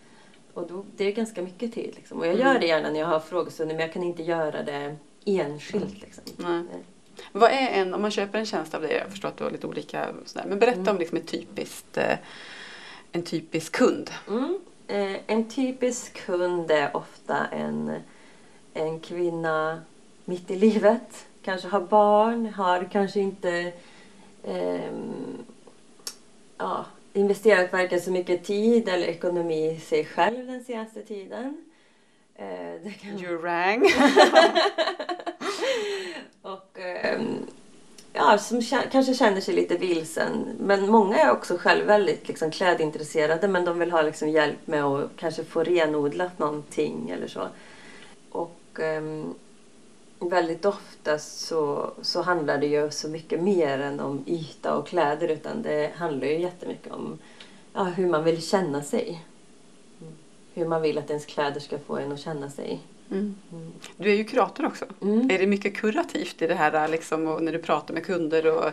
[0.54, 1.94] Och då, det är ganska mycket tid.
[1.96, 2.20] Liksom.
[2.20, 2.48] Och jag Mm.
[2.48, 6.02] gör det gärna när jag har frågestunder men jag kan inte göra det enskilt.
[6.02, 6.24] Liksom.
[6.38, 6.64] Nej.
[7.32, 9.52] Vad är en, om man köper en tjänst av dig, jag förstår att du har
[9.52, 10.94] lite olika sådär, men berätta Mm.
[10.96, 12.18] om liksom ett typiskt, eh,
[13.12, 14.10] en typisk kund.
[14.28, 14.60] Mm.
[14.88, 17.94] Eh, en typisk kund är ofta en,
[18.74, 19.82] en kvinna
[20.30, 21.28] mitt i livet.
[21.42, 23.72] Kanske har barn, har kanske inte
[24.44, 25.46] ehm,
[26.58, 31.66] ja, investerat varken så mycket tid eller ekonomi i sig själv den senaste tiden.
[32.36, 33.86] Eh, det kan You rang.
[36.42, 37.46] och ehm,
[38.14, 38.62] ja, som
[38.92, 40.56] kanske känner sig lite vilsen.
[40.60, 44.84] Men många är också själv väldigt liksom, klädintresserade men de vill ha liksom, hjälp med
[44.84, 47.48] att kanske få renodlat någonting eller så.
[48.32, 49.34] Och ehm,
[50.20, 55.28] väldigt ofta så, så handlar det ju så mycket mer än om yta och kläder
[55.28, 57.18] utan det handlar ju jättemycket om
[57.74, 59.26] ja, hur man vill känna sig.
[60.02, 60.14] Mm.
[60.54, 62.80] Hur man vill att ens kläder ska få en att känna sig.
[63.12, 63.36] Mm.
[63.52, 63.72] Mm.
[63.98, 64.86] Du är ju kurator också.
[65.02, 65.32] Mm.
[65.32, 68.58] Är det mycket kurativt i det här liksom, när du pratar med kunder?
[68.58, 68.72] Och,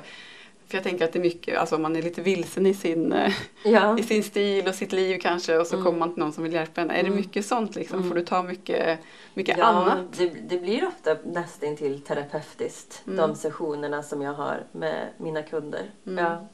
[0.68, 3.12] för jag tänker att det är mycket, alltså om man är lite vilsen i sin,
[3.12, 3.33] eh,
[3.64, 3.98] Ja.
[3.98, 5.85] i sin stil och sitt liv kanske och så Mm.
[5.85, 6.90] kommer man till någon som vill hjälpa en.
[6.90, 7.16] Är det Mm.
[7.16, 7.98] mycket sånt liksom?
[7.98, 8.09] Mm.
[8.09, 8.98] Får du ta mycket,
[9.35, 9.98] mycket ja, annat?
[10.18, 13.16] Det, det blir ofta nästan till terapeutiskt, Mm.
[13.16, 15.83] de sessionerna som jag har med mina kunder.
[16.07, 16.24] Mm.
[16.24, 16.46] Ja.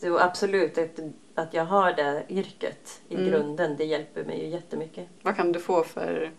[0.00, 1.00] Så absolut, att,
[1.34, 3.26] att jag har det yrket i Mm.
[3.30, 5.08] grunden, det hjälper mig ju jättemycket.
[5.22, 6.30] Vad kan du få för,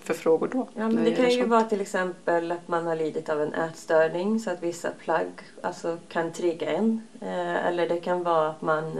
[0.00, 0.68] för frågor då?
[0.74, 1.50] Ja, men det kan ju sånt?
[1.50, 5.32] vara till exempel att man har lidit av en ätstörning så att vissa plagg
[5.62, 7.06] alltså, kan trigga en.
[7.20, 8.98] Eh, eller det kan vara att man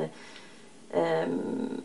[0.93, 1.83] ehm,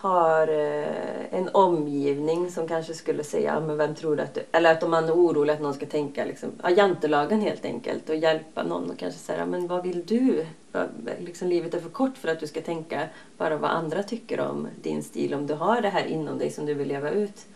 [0.00, 4.42] har eh, en omgivning som kanske skulle säga, men vem tror du att du...
[4.52, 8.08] Eller att om man är orolig att någon ska tänka, liksom, ja, jantelagen helt enkelt
[8.08, 10.46] och hjälpa någon och kanske säga, men vad vill du?
[11.18, 14.68] Liksom, livet är för kort för att du ska tänka bara vad andra tycker om
[14.82, 17.46] din stil, om du har det här inom dig som du vill leva ut.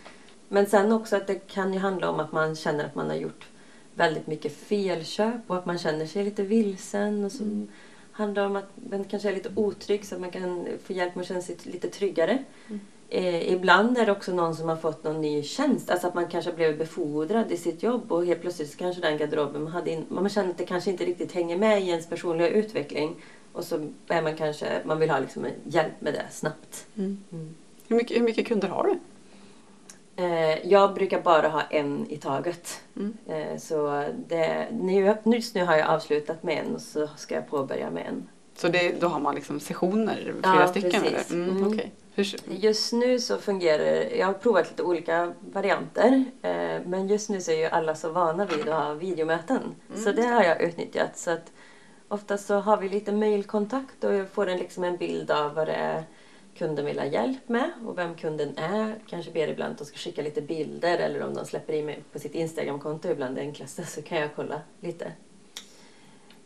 [0.49, 3.17] Men sen också att det kan ju handla om att man känner att man har
[3.17, 3.47] gjort
[3.95, 7.69] väldigt mycket felköp och att man känner sig lite vilsen och så Mm
[8.15, 11.23] handlar om att man kanske är lite otrygg så att man kan få hjälp med
[11.23, 12.45] att känna sig lite tryggare.
[12.69, 12.81] Mm.
[13.09, 16.27] Eh, ibland är det också någon som har fått någon ny tjänst, alltså att man
[16.27, 20.05] kanske blivit befordrad i sitt jobb och helt plötsligt kanske den garderoben man hade in,
[20.09, 23.17] man känner att det kanske inte riktigt hänger med i ens personliga utveckling
[23.53, 26.87] och så är man kanske, man vill ha liksom hjälp med det snabbt.
[26.97, 27.19] Mm.
[27.33, 27.55] Mm.
[27.89, 28.99] Hur, mycket, hur mycket kunder har du?
[30.17, 32.81] Eh, jag brukar bara ha en i taget.
[32.97, 33.17] Mm.
[33.29, 37.49] Eh, så det, nu, just nu har jag avslutat med en och så ska jag
[37.49, 38.29] påbörja med en.
[38.57, 41.03] Så det, då har man liksom sessioner, Ja, flera stycken?
[41.03, 41.31] precis.
[41.31, 41.43] Eller?
[41.43, 41.69] Mm, Mm.
[41.73, 41.93] okej.
[42.15, 46.25] Hur, Just nu så fungerar jag har provat lite olika varianter.
[46.43, 49.61] Eh, men just nu så är ju alla så vana vid att ha videomöten.
[49.89, 50.03] Mm.
[50.05, 51.19] Så det har jag utnyttjat.
[51.19, 51.53] Så att
[52.09, 55.73] ofta så har vi lite mailkontakt och får en, liksom en bild av vad det
[55.75, 56.05] är
[56.55, 58.99] kunden vill ha hjälp med och vem kunden är.
[59.07, 62.03] Kanske ber ibland att de ska skicka lite bilder eller om de släpper i mig
[62.13, 65.13] på sitt Instagramkonto ibland det enklaste så kan jag kolla lite.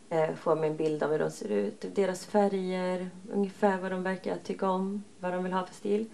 [0.09, 4.03] Eh, få mig en bild av hur de ser ut, deras färger, ungefär vad de
[4.03, 6.05] verkar tycka om, vad de vill ha för stil.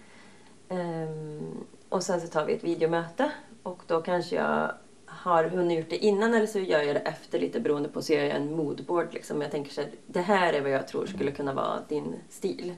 [0.68, 3.30] Ehm, och sen så tar vi ett videomöte
[3.62, 4.72] och då kanske jag
[5.06, 8.12] har hunnit gjort det innan eller så gör jag det efter lite beroende på så
[8.12, 9.42] gör jag en moodboard liksom.
[9.42, 12.74] Jag tänker så här, det här är vad jag tror skulle kunna vara din stil.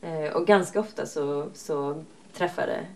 [0.00, 2.86] Eh, och ganska ofta så, så träffar det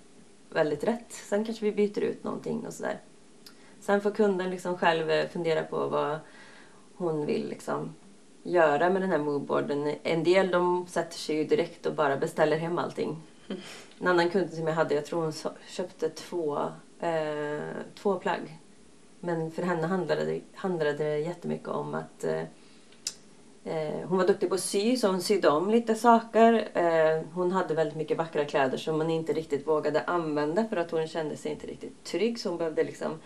[0.50, 1.12] väldigt rätt.
[1.12, 2.98] Sen kanske vi byter ut någonting och sådär.
[3.80, 6.18] Sen får kunden liksom själv eh, fundera på vad
[6.96, 7.94] hon vill liksom
[8.42, 9.94] göra med den här moodboarden.
[10.02, 13.22] En del de sätter sig ju direkt och bara beställer hem allting.
[14.00, 15.32] En annan kund som jag hade, jag tror hon
[15.66, 16.58] köpte två,
[17.00, 17.60] eh,
[17.94, 18.58] två plagg.
[19.20, 22.42] Men för henne handlade det, handlade det jättemycket om att eh,
[23.64, 26.68] Eh, hon var duktig på att sy så hon sydde om lite saker.
[26.74, 30.90] Eh, hon hade väldigt mycket vackra kläder som hon inte riktigt vågade använda för att
[30.90, 32.40] hon kände sig inte riktigt trygg.
[32.40, 33.20] Så hon behövde liksom,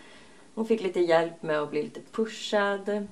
[0.55, 3.07] hon fick lite hjälp med att bli lite pushad.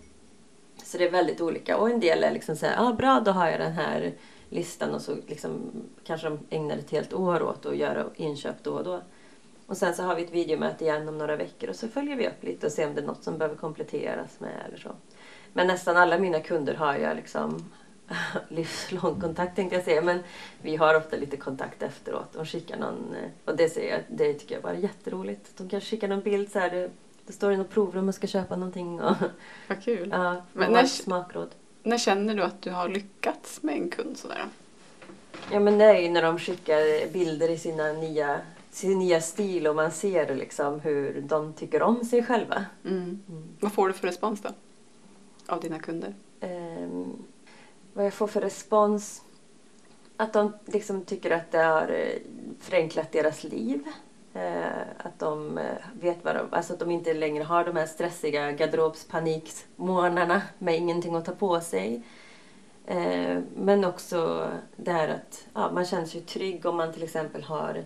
[0.83, 1.77] Så det är väldigt olika.
[1.77, 4.13] Och en del är liksom så här, ah, bra då har jag den här
[4.49, 5.71] listan och så liksom,
[6.03, 9.01] kanske de ägnar ett helt år åt att göra inköp då och då.
[9.65, 12.27] Och sen så har vi ett videomöte igen om några veckor och så följer vi
[12.27, 14.89] upp lite och ser om det är något som behöver kompletteras med eller så.
[15.57, 17.65] Men nästan alla mina kunder har jag liksom
[18.49, 20.01] livslång kontakt tänkte jag säga.
[20.01, 20.19] Men
[20.61, 22.33] vi har ofta lite kontakt efteråt.
[22.33, 25.57] De skickar någon, eh, och det, ser jag, det tycker jag bara är jätteroligt.
[25.57, 26.69] De kanske skickar någon bild så här.
[26.69, 26.89] Det,
[27.25, 29.01] det står i något provrum och ska köpa någonting.
[29.01, 29.15] Och,
[29.67, 30.09] Vad kul.
[30.11, 31.49] ja, Men när, smakråd.
[31.83, 34.45] När känner du att du har lyckats med en kund sådär?
[35.51, 38.39] Ja men det är ju när de skickar bilder i sina nya,
[38.71, 42.65] sin nya stil och man ser liksom hur de tycker om sig själva.
[42.85, 43.21] Mm.
[43.59, 44.49] Vad får du för respons då?
[45.47, 46.15] Av dina kunder?
[46.39, 46.87] Eh,
[47.93, 49.23] vad jag får för respons?
[50.17, 52.19] Att de liksom tycker att det har eh,
[52.59, 53.83] förenklat deras liv.
[54.33, 57.85] Eh, att de eh, vet vad de, alltså att de inte längre har de här
[57.85, 62.03] stressiga garderobspaniksmorgnarna med ingenting att ta på sig.
[62.85, 67.43] Eh, men också det här att ja, man känner sig trygg om man till exempel
[67.43, 67.85] har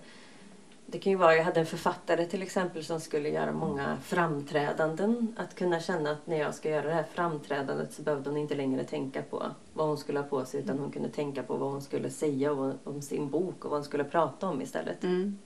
[0.92, 5.36] det kan ju vara, jag hade en författare till exempel som skulle göra många framträdanden.
[5.38, 8.56] Att kunna känna att när jag ska göra det här framträdandet så behövde hon inte
[8.56, 11.72] längre tänka på vad hon skulle ha på sig utan hon kunde tänka på vad
[11.72, 15.04] hon skulle säga och, om sin bok och vad hon skulle prata om istället.
[15.04, 15.38] Mm.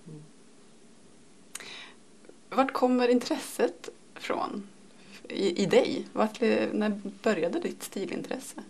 [2.49, 4.67] Vart kommer intresset från
[5.29, 6.07] i, i dig?
[6.13, 8.63] Vart, när började ditt stilintresse?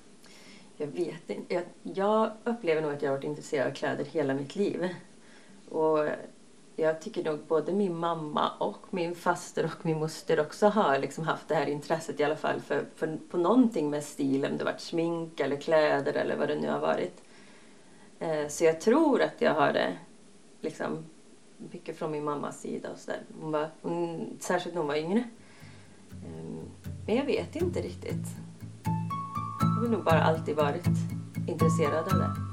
[0.78, 1.54] Jag vet inte.
[1.54, 4.90] Jag, jag upplever nog att jag har varit intresserad av kläder hela mitt liv.
[5.70, 6.08] Och
[6.76, 11.24] jag tycker nog både min mamma och min faster och min moster också har liksom
[11.24, 14.64] haft det här intresset i alla fall för, för på någonting med stil, om det
[14.64, 17.24] varit smink eller kläder eller vad det nu har varit.
[18.20, 19.98] Eh, så jag tror att jag har det
[20.62, 21.06] liksom
[21.58, 23.22] mycket från min mammas sida och sådär.
[23.42, 25.24] Hon var, hon, särskilt när hon var yngre.
[26.12, 26.64] Eh,
[27.06, 28.28] men jag vet inte riktigt.
[29.60, 30.88] Jag har nog bara alltid varit
[31.48, 32.45] intresserad av det.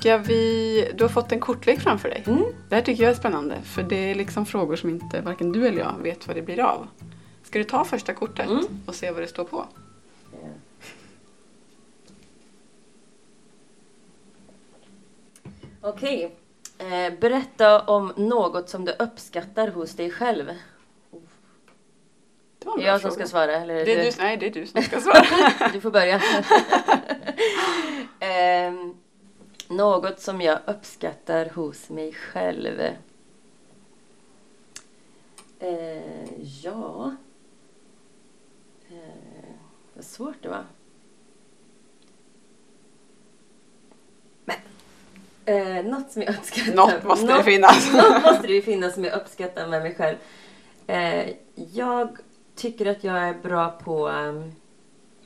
[0.00, 2.24] Ska vi, du har fått en kortlek framför dig.
[2.26, 2.44] Mm.
[2.68, 5.66] Det här tycker jag är spännande för det är liksom frågor som inte varken du
[5.68, 6.88] eller jag vet vad det blir av.
[7.44, 8.64] Ska du ta första kortet Mm.
[8.86, 9.66] och se vad det står på?
[15.80, 16.36] Okej.
[16.78, 20.46] Eh, berätta om något som du uppskattar hos dig själv.
[22.58, 23.26] Det var en Det är bra jag som fråga.
[23.26, 23.74] ska svara, eller?
[23.84, 25.24] Det är du, nej, det är du som ska svara.
[25.72, 26.20] Du får börja.
[28.20, 28.94] Ehm,
[29.70, 32.80] något som jag uppskattar hos mig själv.
[35.58, 37.16] Eh, ja...
[38.90, 39.54] Eh,
[39.94, 40.64] vad svårt det var.
[44.44, 44.56] Men,
[45.44, 46.74] eh, något som jag uppskattar.
[46.74, 47.92] Något måste det Något- finnas.
[47.92, 50.16] Något måste det finnas som jag uppskattar med mig själv.
[50.86, 52.16] Eh, jag
[52.54, 54.52] tycker att jag är bra på ehm,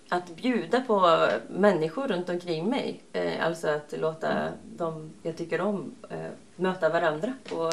[0.09, 3.03] att bjuda på människor runt omkring mig.
[3.13, 7.73] Eh, alltså att låta dem jag tycker om eh, möta varandra och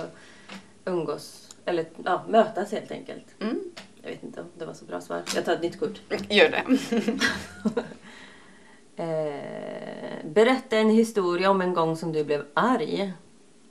[0.86, 1.56] umgås.
[1.66, 3.26] Eller ja, mötas helt enkelt.
[3.40, 3.60] Mm.
[4.02, 5.22] Jag vet inte om det var så bra svar.
[5.36, 6.02] Jag tar ett nytt kort.
[6.30, 6.64] Gör det.
[8.96, 13.14] Eh, berätta en historia om en gång som du blev arg.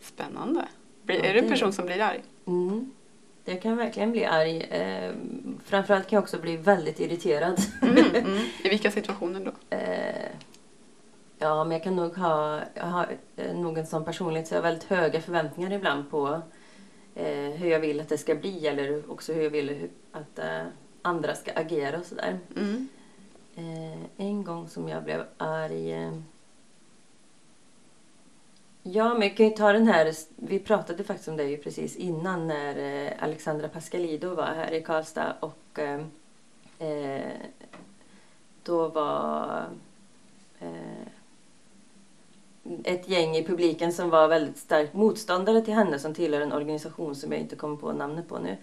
[0.01, 0.69] Spännande.
[1.03, 2.23] Blir, Ja, är du en person som blir arg?
[2.47, 2.91] Mm.
[3.45, 4.61] Jag kan verkligen bli arg.
[4.61, 5.13] Eh,
[5.65, 7.61] framförallt kan jag också bli väldigt irriterad.
[7.83, 8.39] Mm, mm.
[8.65, 9.77] I vilka situationer då?
[9.77, 10.31] Eh,
[11.39, 14.59] ja, men jag kan nog ha, jag har eh, nog en sån personlighet så jag
[14.59, 16.43] har väldigt höga förväntningar ibland på
[17.15, 20.63] eh, hur jag vill att det ska bli eller också hur jag vill att eh,
[21.03, 22.39] andra ska agera och sådär.
[22.57, 22.89] Mm.
[23.55, 25.95] Eh, en gång som jag blev arg.
[28.83, 30.15] Ja, men jag kan ju ta den här.
[30.37, 34.83] Vi pratade faktiskt om det ju precis innan när eh, Alexandra Pascalido var här i
[34.83, 36.01] Karlstad och eh,
[36.89, 37.33] eh,
[38.63, 39.65] då var
[40.61, 41.07] eh,
[42.85, 47.15] ett gäng i publiken som var väldigt starkt motståndare till henne som tillhör en organisation
[47.15, 48.57] som jag inte kommer på namnet på nu.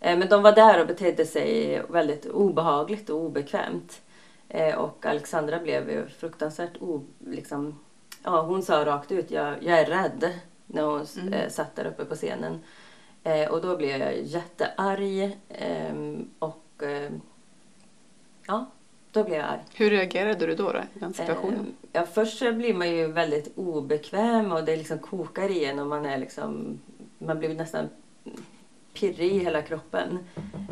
[0.00, 4.02] Eh, Men de var där och betedde sig väldigt obehagligt och obekvämt.
[4.48, 7.78] Eh, Och Alexandra blev ju fruktansvärt o, liksom,
[8.32, 10.32] ja, hon sa rakt ut jag, jag är rädd
[10.66, 11.32] när hon Mm.
[11.32, 12.60] eh, satt där uppe på scenen.
[13.24, 17.10] Eh, och då blev jag jättearg ehm, och eh,
[18.46, 18.66] ja,
[19.12, 19.60] då blev jag arg.
[19.74, 21.58] Hur reagerade du då, då i den situationen?
[21.60, 25.86] Eh, ja, först så blir man ju väldigt obekväm och det liksom kokar igen och
[25.86, 26.80] man är liksom,
[27.18, 27.88] man blir nästan
[29.00, 30.18] pirrig i hela kroppen.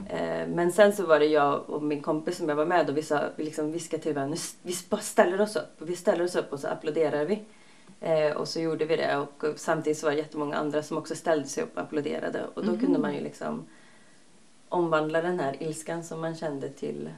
[0.08, 2.96] Eh, men sen så var det jag och min kompis som jag var med och
[2.96, 4.72] vi, sa, vi liksom viskade till varandra, "Nu s- vi
[5.02, 5.72] ställer oss upp.
[5.78, 7.42] Vi ställer oss upp och så applåderar vi.
[8.00, 11.14] Eh, och så gjorde vi det och samtidigt så var det jättemånga andra som också
[11.14, 12.44] ställde sig upp och applåderade.
[12.54, 12.80] Och då Mhm.
[12.80, 13.64] kunde man ju liksom
[14.68, 17.10] omvandla den här ilskan som man kände till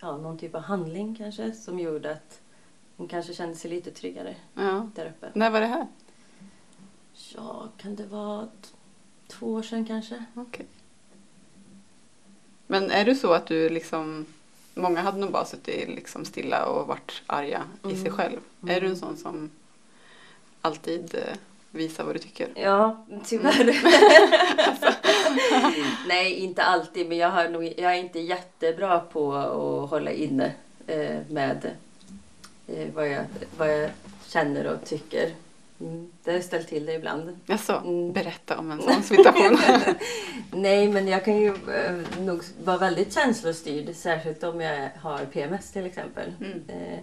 [0.00, 2.40] ja, någon typ av handling kanske som gjorde att
[2.96, 4.88] hon kanske kände sig lite tryggare Ja.
[4.94, 5.30] där uppe.
[5.34, 5.86] När var det här?
[7.34, 8.48] Ja, kan det vara
[9.40, 10.24] två år sedan kanske?
[10.34, 10.66] Okej.
[12.66, 14.26] Men är du så att du liksom
[14.74, 18.12] Många hade nog bara suttit liksom stilla och varit arga i sig Mm.
[18.12, 18.38] själv.
[18.62, 18.76] Mm.
[18.76, 19.50] Är du en sån som
[20.60, 21.36] alltid eh,
[21.70, 22.48] visar vad du tycker?
[22.54, 23.76] Ja, tyvärr.
[26.08, 27.08] Nej, inte alltid.
[27.08, 30.52] Men jag, har nog, jag är inte jättebra på att hålla inne
[30.86, 31.70] eh, med
[32.66, 33.24] eh, vad, jag,
[33.58, 33.90] vad jag
[34.26, 35.32] känner och tycker.
[35.80, 36.10] Mm.
[36.24, 37.38] Det har ställt till det ibland.
[37.46, 38.12] Jaså, Mm.
[38.12, 39.58] berätta om en sån situation.
[40.52, 43.94] Nej, men jag kan ju eh, nog vara väldigt känslostyrd.
[43.96, 46.32] Särskilt om jag har PMS till exempel.
[46.40, 46.62] Mm.
[46.68, 46.98] Eh,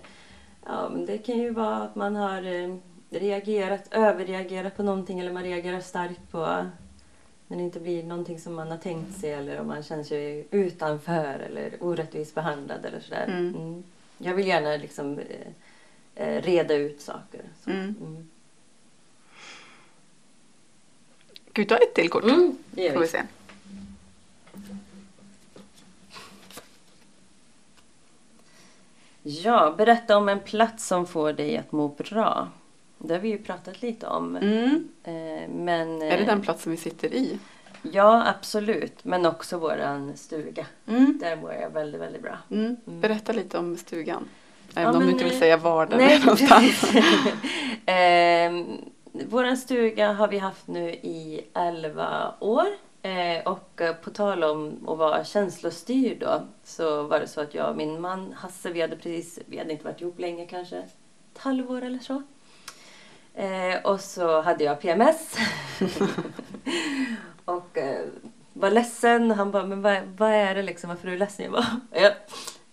[0.66, 2.76] ja, men det kan ju vara att man har eh,
[3.10, 6.66] reagerat, överreagerat på någonting eller man reagerar starkt på
[7.48, 10.48] när det inte blir någonting som man har tänkt sig eller om man känner sig
[10.52, 13.26] utanför eller orättvist behandlad eller sådär.
[13.28, 13.56] Mm.
[13.56, 13.84] Mm.
[14.18, 17.42] Jag vill gärna liksom eh, eh, reda ut saker.
[17.64, 17.70] Så.
[17.70, 17.96] Mm.
[18.02, 18.30] Mm.
[21.58, 22.24] Ska vi ta ett till kort?
[22.24, 23.08] Mm, det gör Får vi.
[23.08, 23.22] se.
[29.24, 32.48] Ja, berätta om en plats som får dig att må bra.
[32.98, 34.36] Det har vi ju pratat lite om.
[34.36, 34.88] Mm.
[35.04, 37.40] Eh, men, Är det eh, den platsen vi sitter i?
[37.82, 39.06] Ja, absolut.
[39.06, 40.66] Men också våran stuga.
[40.88, 41.18] Mm.
[41.22, 42.38] Där mår jag väldigt, väldigt bra.
[42.52, 42.76] Mm.
[42.86, 44.30] Berätta lite om stugan.
[44.76, 46.92] Även Ja, om du inte vill eh, säga var den är någonstans.
[49.26, 52.68] Vår stuga har vi haft nu i 11 år.
[53.02, 57.54] Eh, och eh, på tal om att vara känslostyrd då så var det så att
[57.54, 60.78] jag och min man Hasse, vi hade precis, vi hade inte varit ihop länge kanske,
[60.78, 62.24] ett halvår eller så.
[63.34, 65.36] Eh, och så hade jag PMS.
[67.46, 68.06] och eh,
[68.54, 69.32] var ledsen.
[69.32, 70.90] Han bara, men vad, vad är det liksom?
[70.90, 71.46] Varför är du ledsen?
[71.46, 72.14] Jag bara, jag,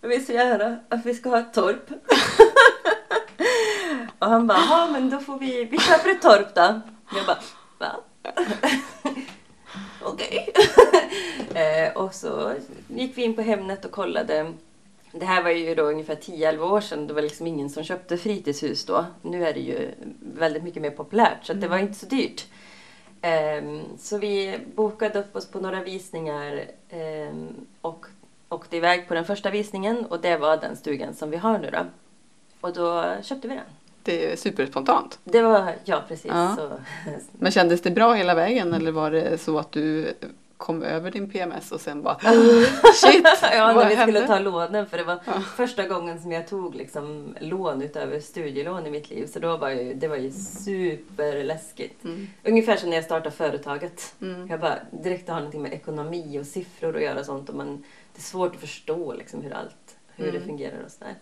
[0.00, 1.90] jag vill så gärna att vi ska ha ett torp.
[4.24, 6.80] och han bara, ja men då får vi, vi köper ett torp då.
[7.16, 7.38] Jag bara,
[7.78, 8.00] va?
[10.02, 10.52] Okej.
[11.54, 12.52] eh, och så
[12.88, 14.52] gick vi in på Hemnet och kollade.
[15.12, 17.06] Det här var ju då ungefär 10-11 år sedan.
[17.06, 19.04] Det var liksom ingen som köpte fritidshus då.
[19.22, 22.46] Nu är det ju väldigt mycket mer populärt så det var inte så dyrt.
[23.22, 28.06] Ehm, så vi bokade upp oss på några visningar ehm, och
[28.48, 31.70] åkte iväg på den första visningen och det var den stugan som vi har nu
[31.70, 31.86] då.
[32.60, 33.64] Och då köpte vi den.
[34.04, 35.18] Det är superspontant.
[35.24, 36.30] Det var, ja precis.
[36.34, 36.56] Ja.
[36.56, 36.70] Så,
[37.32, 40.12] Men kändes det bra hela vägen eller var det så att du
[40.56, 42.18] kom över din PMS och sen bara
[42.94, 44.12] shit, ja, när vi hände?
[44.12, 45.32] skulle ta lånen för det var Ja.
[45.56, 49.26] första gången som jag tog liksom lån utöver studielån i mitt liv.
[49.26, 52.04] Så då var ju, det var ju superläskigt.
[52.04, 52.26] Mm.
[52.44, 54.14] Ungefär som när jag startade företaget.
[54.20, 54.46] Mm.
[54.48, 57.48] Jag bara direkt har någonting med ekonomi och siffror att göra och sånt.
[57.48, 57.76] Och man,
[58.12, 60.44] det är svårt att förstå liksom hur allt hur det Mm.
[60.48, 61.14] fungerar och sådär.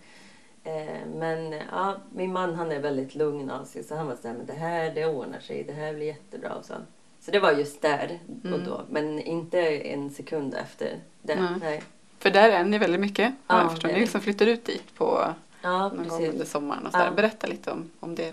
[0.64, 4.34] Eh, men ja, min man han är väldigt lugn av sig så han var såhär,
[4.34, 6.74] men det här det ordnar sig, det här blir jättebra och så.
[7.20, 8.64] Så det var just där och Mm.
[8.64, 11.34] då, men inte en sekund efter det.
[11.40, 11.50] Nej.
[11.60, 11.82] Nej.
[12.18, 13.32] För där är ni väldigt mycket.
[13.46, 13.88] Ja, Ja, jag förstår.
[13.88, 16.86] Ni liksom flyttar ut dit på Ja, någon gång under sommaren.
[16.86, 16.98] Och så.
[16.98, 17.10] Ja.
[17.10, 18.32] Berätta lite om, om det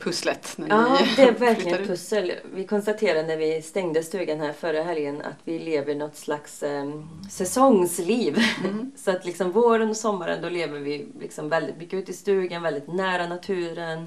[0.00, 0.54] pusslet.
[0.56, 1.86] När Ja, ni det är verkligen ut.
[1.88, 2.32] pussel.
[2.54, 6.90] Vi konstaterade när vi stängde stugan här förra helgen att vi lever något slags eh,
[7.30, 8.38] säsongsliv.
[8.64, 8.92] Mm.
[8.96, 12.62] Så att liksom våren och sommaren då lever vi liksom väldigt mycket ute i stugan,
[12.62, 14.06] väldigt nära naturen.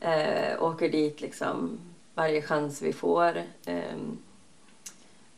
[0.00, 1.78] Eh, åker dit liksom
[2.14, 3.42] varje chans vi får.
[3.66, 4.18] Ehm,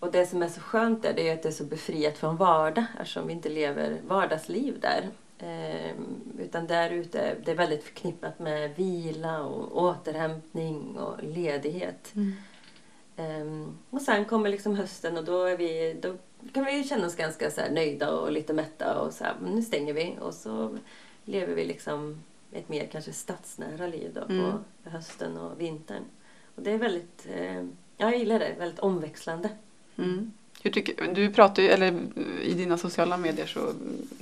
[0.00, 2.36] och det som är så skönt där det är att det är så befriat från
[2.36, 5.08] vardag eftersom vi inte lever vardagsliv där.
[5.42, 12.12] Ehm, utan där ute, det är väldigt förknippat med vila och återhämtning och ledighet.
[12.14, 12.32] Mm.
[13.16, 16.14] Ehm, och sen kommer liksom hösten och då, är vi, då
[16.52, 19.92] kan vi känna oss ganska så nöjda och lite mätta och så här, nu stänger
[19.94, 20.78] vi och så
[21.24, 22.22] lever vi liksom
[22.52, 24.52] ett mer kanske stadsnära liv då Mm.
[24.84, 26.02] på hösten och vintern.
[26.54, 27.64] Och det är väldigt, eh,
[27.96, 29.48] jag gillar det, väldigt omväxlande.
[29.96, 30.32] Mm.
[30.62, 31.94] Hur tycker, du pratar ju, eller
[32.42, 33.72] i dina sociala medier så,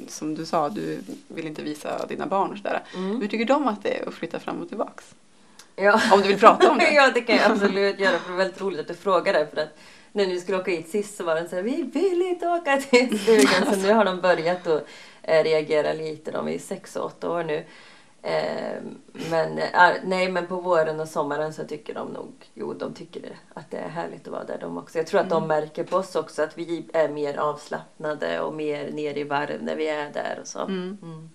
[0.08, 2.82] som du sa, du vill inte visa dina barn och sådär.
[2.94, 3.20] Mm.
[3.20, 5.14] Hur tycker de att det är att flytta fram och tillbaks?
[5.76, 6.00] Ja.
[6.12, 6.90] Om du vill prata om det.
[6.94, 8.18] ja, det kan jag absolut göra.
[8.18, 9.46] För det är väldigt roligt att du frågar det.
[9.54, 9.78] För att
[10.12, 12.76] när vi skulle åka hit sist så var det så här, vi vill inte åka
[12.76, 13.74] till stugan.
[13.74, 14.86] Så nu har de börjat att
[15.22, 16.30] eh, reagera lite.
[16.30, 17.64] De är sex och åtta år nu.
[18.28, 18.82] Eh,
[19.30, 23.20] men eh, nej, men på våren och sommaren så tycker de nog, jo de tycker
[23.20, 24.98] det, att det är härligt att vara där de också.
[24.98, 28.92] Jag tror att de märker på oss också att vi är mer avslappnade och mer
[28.92, 30.60] ner i varv när vi är där och så.
[30.60, 30.98] Mm.
[31.02, 31.30] Mm.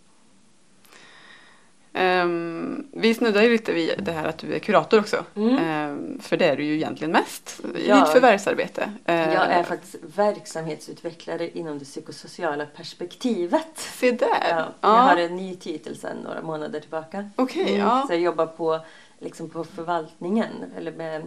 [1.96, 5.26] Um, vi snuddar ju lite vid det här att du är kurator också.
[5.36, 5.90] Mm.
[5.92, 7.96] Um, för det är du ju egentligen mest i Ja.
[8.00, 8.82] ditt förvärvsarbete.
[9.10, 13.68] Uh, Jag är faktiskt verksamhetsutvecklare inom det psykosociala perspektivet.
[13.76, 14.28] Se där!
[14.50, 17.30] Ja, Ja, Jag har en ny titel sedan några månader tillbaka.
[17.36, 18.04] Okej, Mm, ja.
[18.08, 18.80] Så jag jobbar på,
[19.20, 21.22] liksom på förvaltningen, eller, med,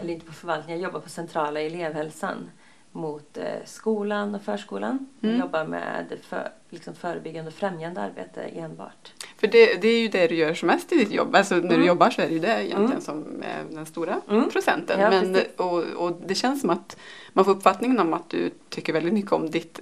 [0.00, 2.50] eller inte på förvaltningen, jag jobbar på centrala elevhälsan
[2.92, 5.06] mot eh, skolan och förskolan.
[5.22, 5.34] Mm.
[5.36, 9.12] Jag jobbar med för, liksom förebyggande och främjande arbete enbart.
[9.38, 11.34] För det, det är ju det du gör som mest i ditt jobb.
[11.34, 11.86] Alltså när du Mm.
[11.86, 13.00] jobbar så är det ju det egentligen Mm.
[13.00, 14.50] som är den stora Mm.
[14.50, 15.00] procenten.
[15.00, 16.96] Ja, Men, och, och det känns som att
[17.32, 19.80] man får uppfattningen om att du tycker väldigt mycket om ditt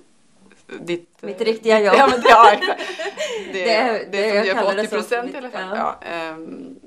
[0.81, 1.95] ditt, Mitt riktiga jobb.
[1.99, 2.81] Ja, men, ja, exakt.
[3.53, 4.97] Det, Det är- det, det- som jag kallar det 80 så.
[4.97, 5.63] procent i alla fall.
[5.77, 5.99] Ja.
[6.03, 6.09] Ja.
[6.09, 6.86] ehm, eh,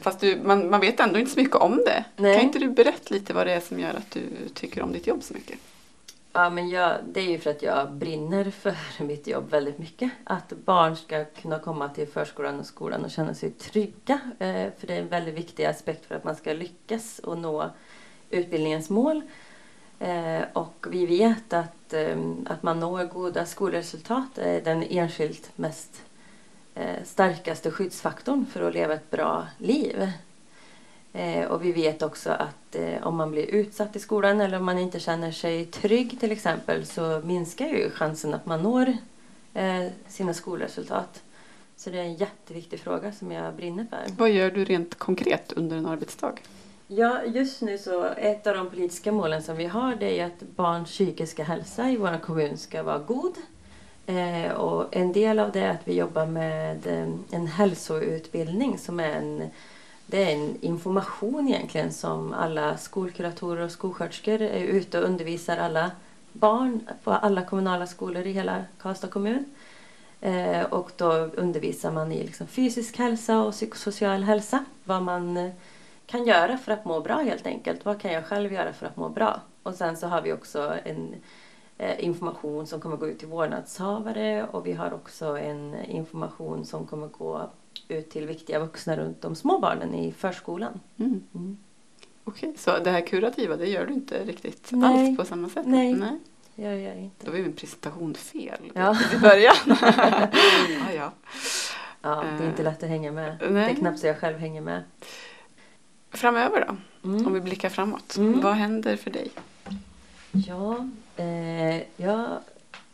[0.00, 2.04] fast du, man, man vet ändå inte så mycket om det.
[2.16, 2.34] Nej.
[2.34, 4.22] Kan inte du berätta lite vad det är som gör att du
[4.54, 5.58] tycker om ditt jobb så mycket?
[6.32, 8.74] Ja, men jag, det är ju för att jag brinner för
[9.04, 10.10] mitt jobb väldigt mycket.
[10.24, 14.20] Att barn ska kunna komma till förskolan och skolan och känna sig trygga.
[14.38, 17.70] Eh, för det är en väldigt viktig aspekt för att man ska lyckas och nå
[18.30, 19.22] utbildningens mål.
[19.98, 26.02] Eh, och vi vet att, eh, att man når goda skolresultat är den enskilt mest
[26.02, 26.09] eh,
[27.04, 30.12] starkaste skyddsfaktorn för att leva ett bra liv.
[31.12, 34.64] Eh, och vi vet också att eh, om man blir utsatt i skolan eller om
[34.64, 38.96] man inte känner sig trygg till exempel så minskar ju chansen att man når
[39.54, 41.22] eh, sina skolresultat.
[41.76, 44.14] Så det är en jätteviktig fråga som jag brinner för.
[44.18, 46.34] Vad gör du rent konkret under en arbetsdag?
[46.86, 50.42] Ja, just nu så ett av de politiska målen som vi har det är att
[50.56, 53.34] barns psykiska hälsa i vår kommun ska vara god.
[54.10, 59.00] Eh, och en del av det är att vi jobbar med eh, en hälsoutbildning som
[59.00, 59.50] är en,
[60.06, 65.90] det är en information egentligen som alla skolkuratorer och skolsköterskor är ute och undervisar alla
[66.32, 69.44] barn på alla kommunala skolor i hela Karlstad kommun.
[70.20, 74.64] Eh, och då undervisar man i liksom fysisk hälsa och psykosocial hälsa.
[74.84, 75.52] Vad man eh,
[76.06, 77.84] kan göra för att må bra helt enkelt.
[77.84, 79.40] Vad kan jag själv göra för att må bra?
[79.62, 81.18] Och sen så har vi också en eh,
[81.98, 87.06] information som kommer gå ut till vårdnadshavare och vi har också en information som kommer
[87.06, 87.50] gå
[87.88, 90.80] ut till viktiga vuxna runt de små barnen i förskolan.
[90.96, 91.22] Mm.
[91.34, 91.56] Mm.
[92.24, 95.08] Okej, så det här kurativa det gör du inte riktigt Nej.
[95.08, 95.66] alls på samma sätt?
[95.66, 95.94] Nej.
[95.94, 96.18] Nej.
[96.54, 97.26] Jag gör inte.
[97.26, 98.96] Då var min presentation fel Ja.
[99.14, 99.54] i början.
[100.86, 101.12] ja, ja.
[102.02, 103.36] Ja, det är inte lätt att hänga med.
[103.38, 103.70] Det Nej.
[103.70, 104.82] är knappt så jag själv hänger med.
[106.10, 106.76] Framöver då?
[107.08, 107.26] Mm.
[107.26, 108.16] Om vi blickar framåt.
[108.16, 108.40] Mm.
[108.40, 109.30] Vad händer för dig?
[110.32, 112.38] Ja, eh, jag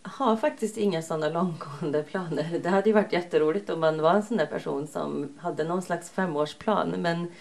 [0.03, 2.61] har faktiskt inga sådana långtgående planer.
[2.63, 5.83] Det hade ju varit jätteroligt om man var en sån där person som hade någon
[5.83, 6.95] slags femårsplan.
[6.99, 7.33] Men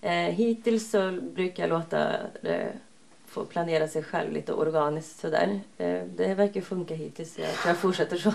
[0.00, 2.72] eh, hittills så brukar jag låta det
[3.26, 5.60] få planera sig själv lite organiskt sådär.
[5.78, 8.32] Eh, det verkar funka hittills jag tror jag fortsätter så.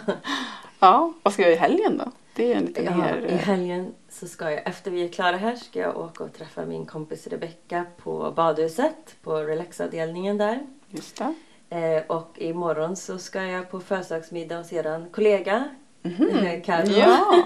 [0.80, 2.11] Ja, vad ska jag i helgen då?
[2.36, 3.26] Det är en lite Ja, mer...
[3.30, 6.34] I eh, helgen så ska jag, efter vi är klara här, ska jag åka och
[6.34, 10.68] träffa min kompis Rebecka på badhuset, på relaxavdelningen där.
[10.89, 11.33] Just det.
[11.69, 15.63] Eh, och imorgon så ska jag på födelsedagsmiddag hos eran kollega
[16.01, 16.27] Mhm.
[16.38, 16.88] eh, Carro.
[16.91, 17.43] Ja,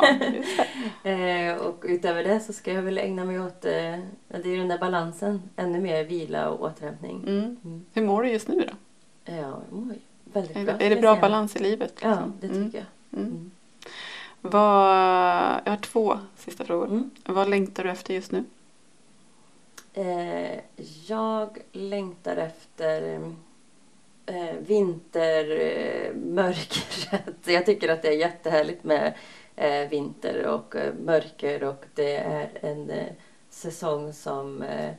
[1.03, 1.09] det.
[1.51, 3.71] eh, och utöver det så ska jag väl ägna mig åt, eh,
[4.27, 7.23] det är den där balansen, ännu mer vila och återhämtning.
[7.27, 7.57] Mm.
[7.65, 7.85] Mm.
[7.93, 8.73] Hur mår du just nu då?
[9.33, 9.95] Ja, jag mår
[10.33, 10.73] väldigt Är bra.
[10.73, 11.93] det, ska är det jag bra balans i livet?
[12.01, 12.33] Ja, liksom?
[12.41, 12.65] det Mm.
[12.65, 13.19] tycker jag.
[13.19, 13.31] Mm.
[13.31, 13.51] Mm.
[14.41, 16.85] Vad, jag har två sista frågor.
[16.87, 17.09] Mm.
[17.25, 18.43] Vad längtar du efter just nu?
[19.93, 20.59] Eh,
[21.07, 23.21] jag längtar efter
[24.25, 27.37] eh, vintermörkret.
[27.47, 29.13] jag tycker att det är jättehärligt med
[29.55, 33.07] eh, vinter och eh, mörker och det är en eh,
[33.49, 34.89] säsong som eh,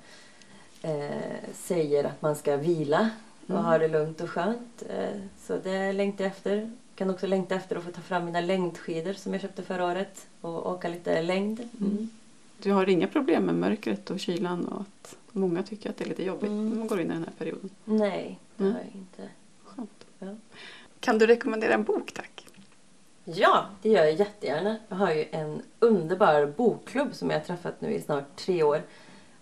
[0.82, 1.10] eh,
[1.54, 3.10] säger att man ska vila
[3.44, 3.64] och Mm.
[3.64, 4.82] ha det lugnt och skönt.
[4.88, 6.56] Eh, så det längtar jag efter.
[6.56, 9.84] Jag kan också längta efter att få ta fram mina längdskidor som jag köpte förra
[9.86, 11.68] året och åka lite längd.
[11.80, 12.10] Mm.
[12.62, 16.08] Du har inga problem med mörkret och kylan och att många tycker att det är
[16.08, 16.68] lite jobbigt Mm.
[16.70, 17.70] när man går in i den här perioden.
[17.84, 18.74] Nej, det Mm.
[18.74, 19.28] har jag inte.
[19.64, 20.06] Skönt.
[20.18, 20.34] Ja.
[21.00, 22.46] Kan du rekommendera en bok tack?
[23.24, 24.76] Ja, det gör jag jättegärna.
[24.88, 28.82] Jag har ju en underbar bokklubb som jag har träffat nu i snart tre år.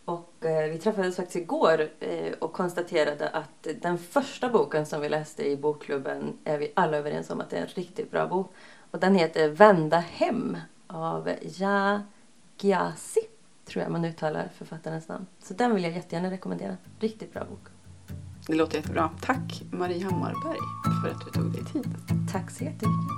[0.04, 5.08] Och eh, vi träffades faktiskt igår eh, och konstaterade att den första boken som vi
[5.08, 8.52] läste i bokklubben är vi alla överens om att det är en riktigt bra bok.
[8.90, 10.56] Och den heter Vända hem
[10.86, 12.00] av Ja
[12.60, 13.20] Gyasi,
[13.64, 15.26] tror jag man uttalar författarens namn.
[15.42, 16.76] Så den vill jag jättegärna rekommendera.
[17.00, 17.68] Riktigt bra bok.
[18.46, 19.10] Det låter jättebra.
[19.20, 20.58] Tack Marie Hammarberg
[21.02, 21.94] för att du tog dig tid.
[22.32, 23.12] Tack så jättemycket.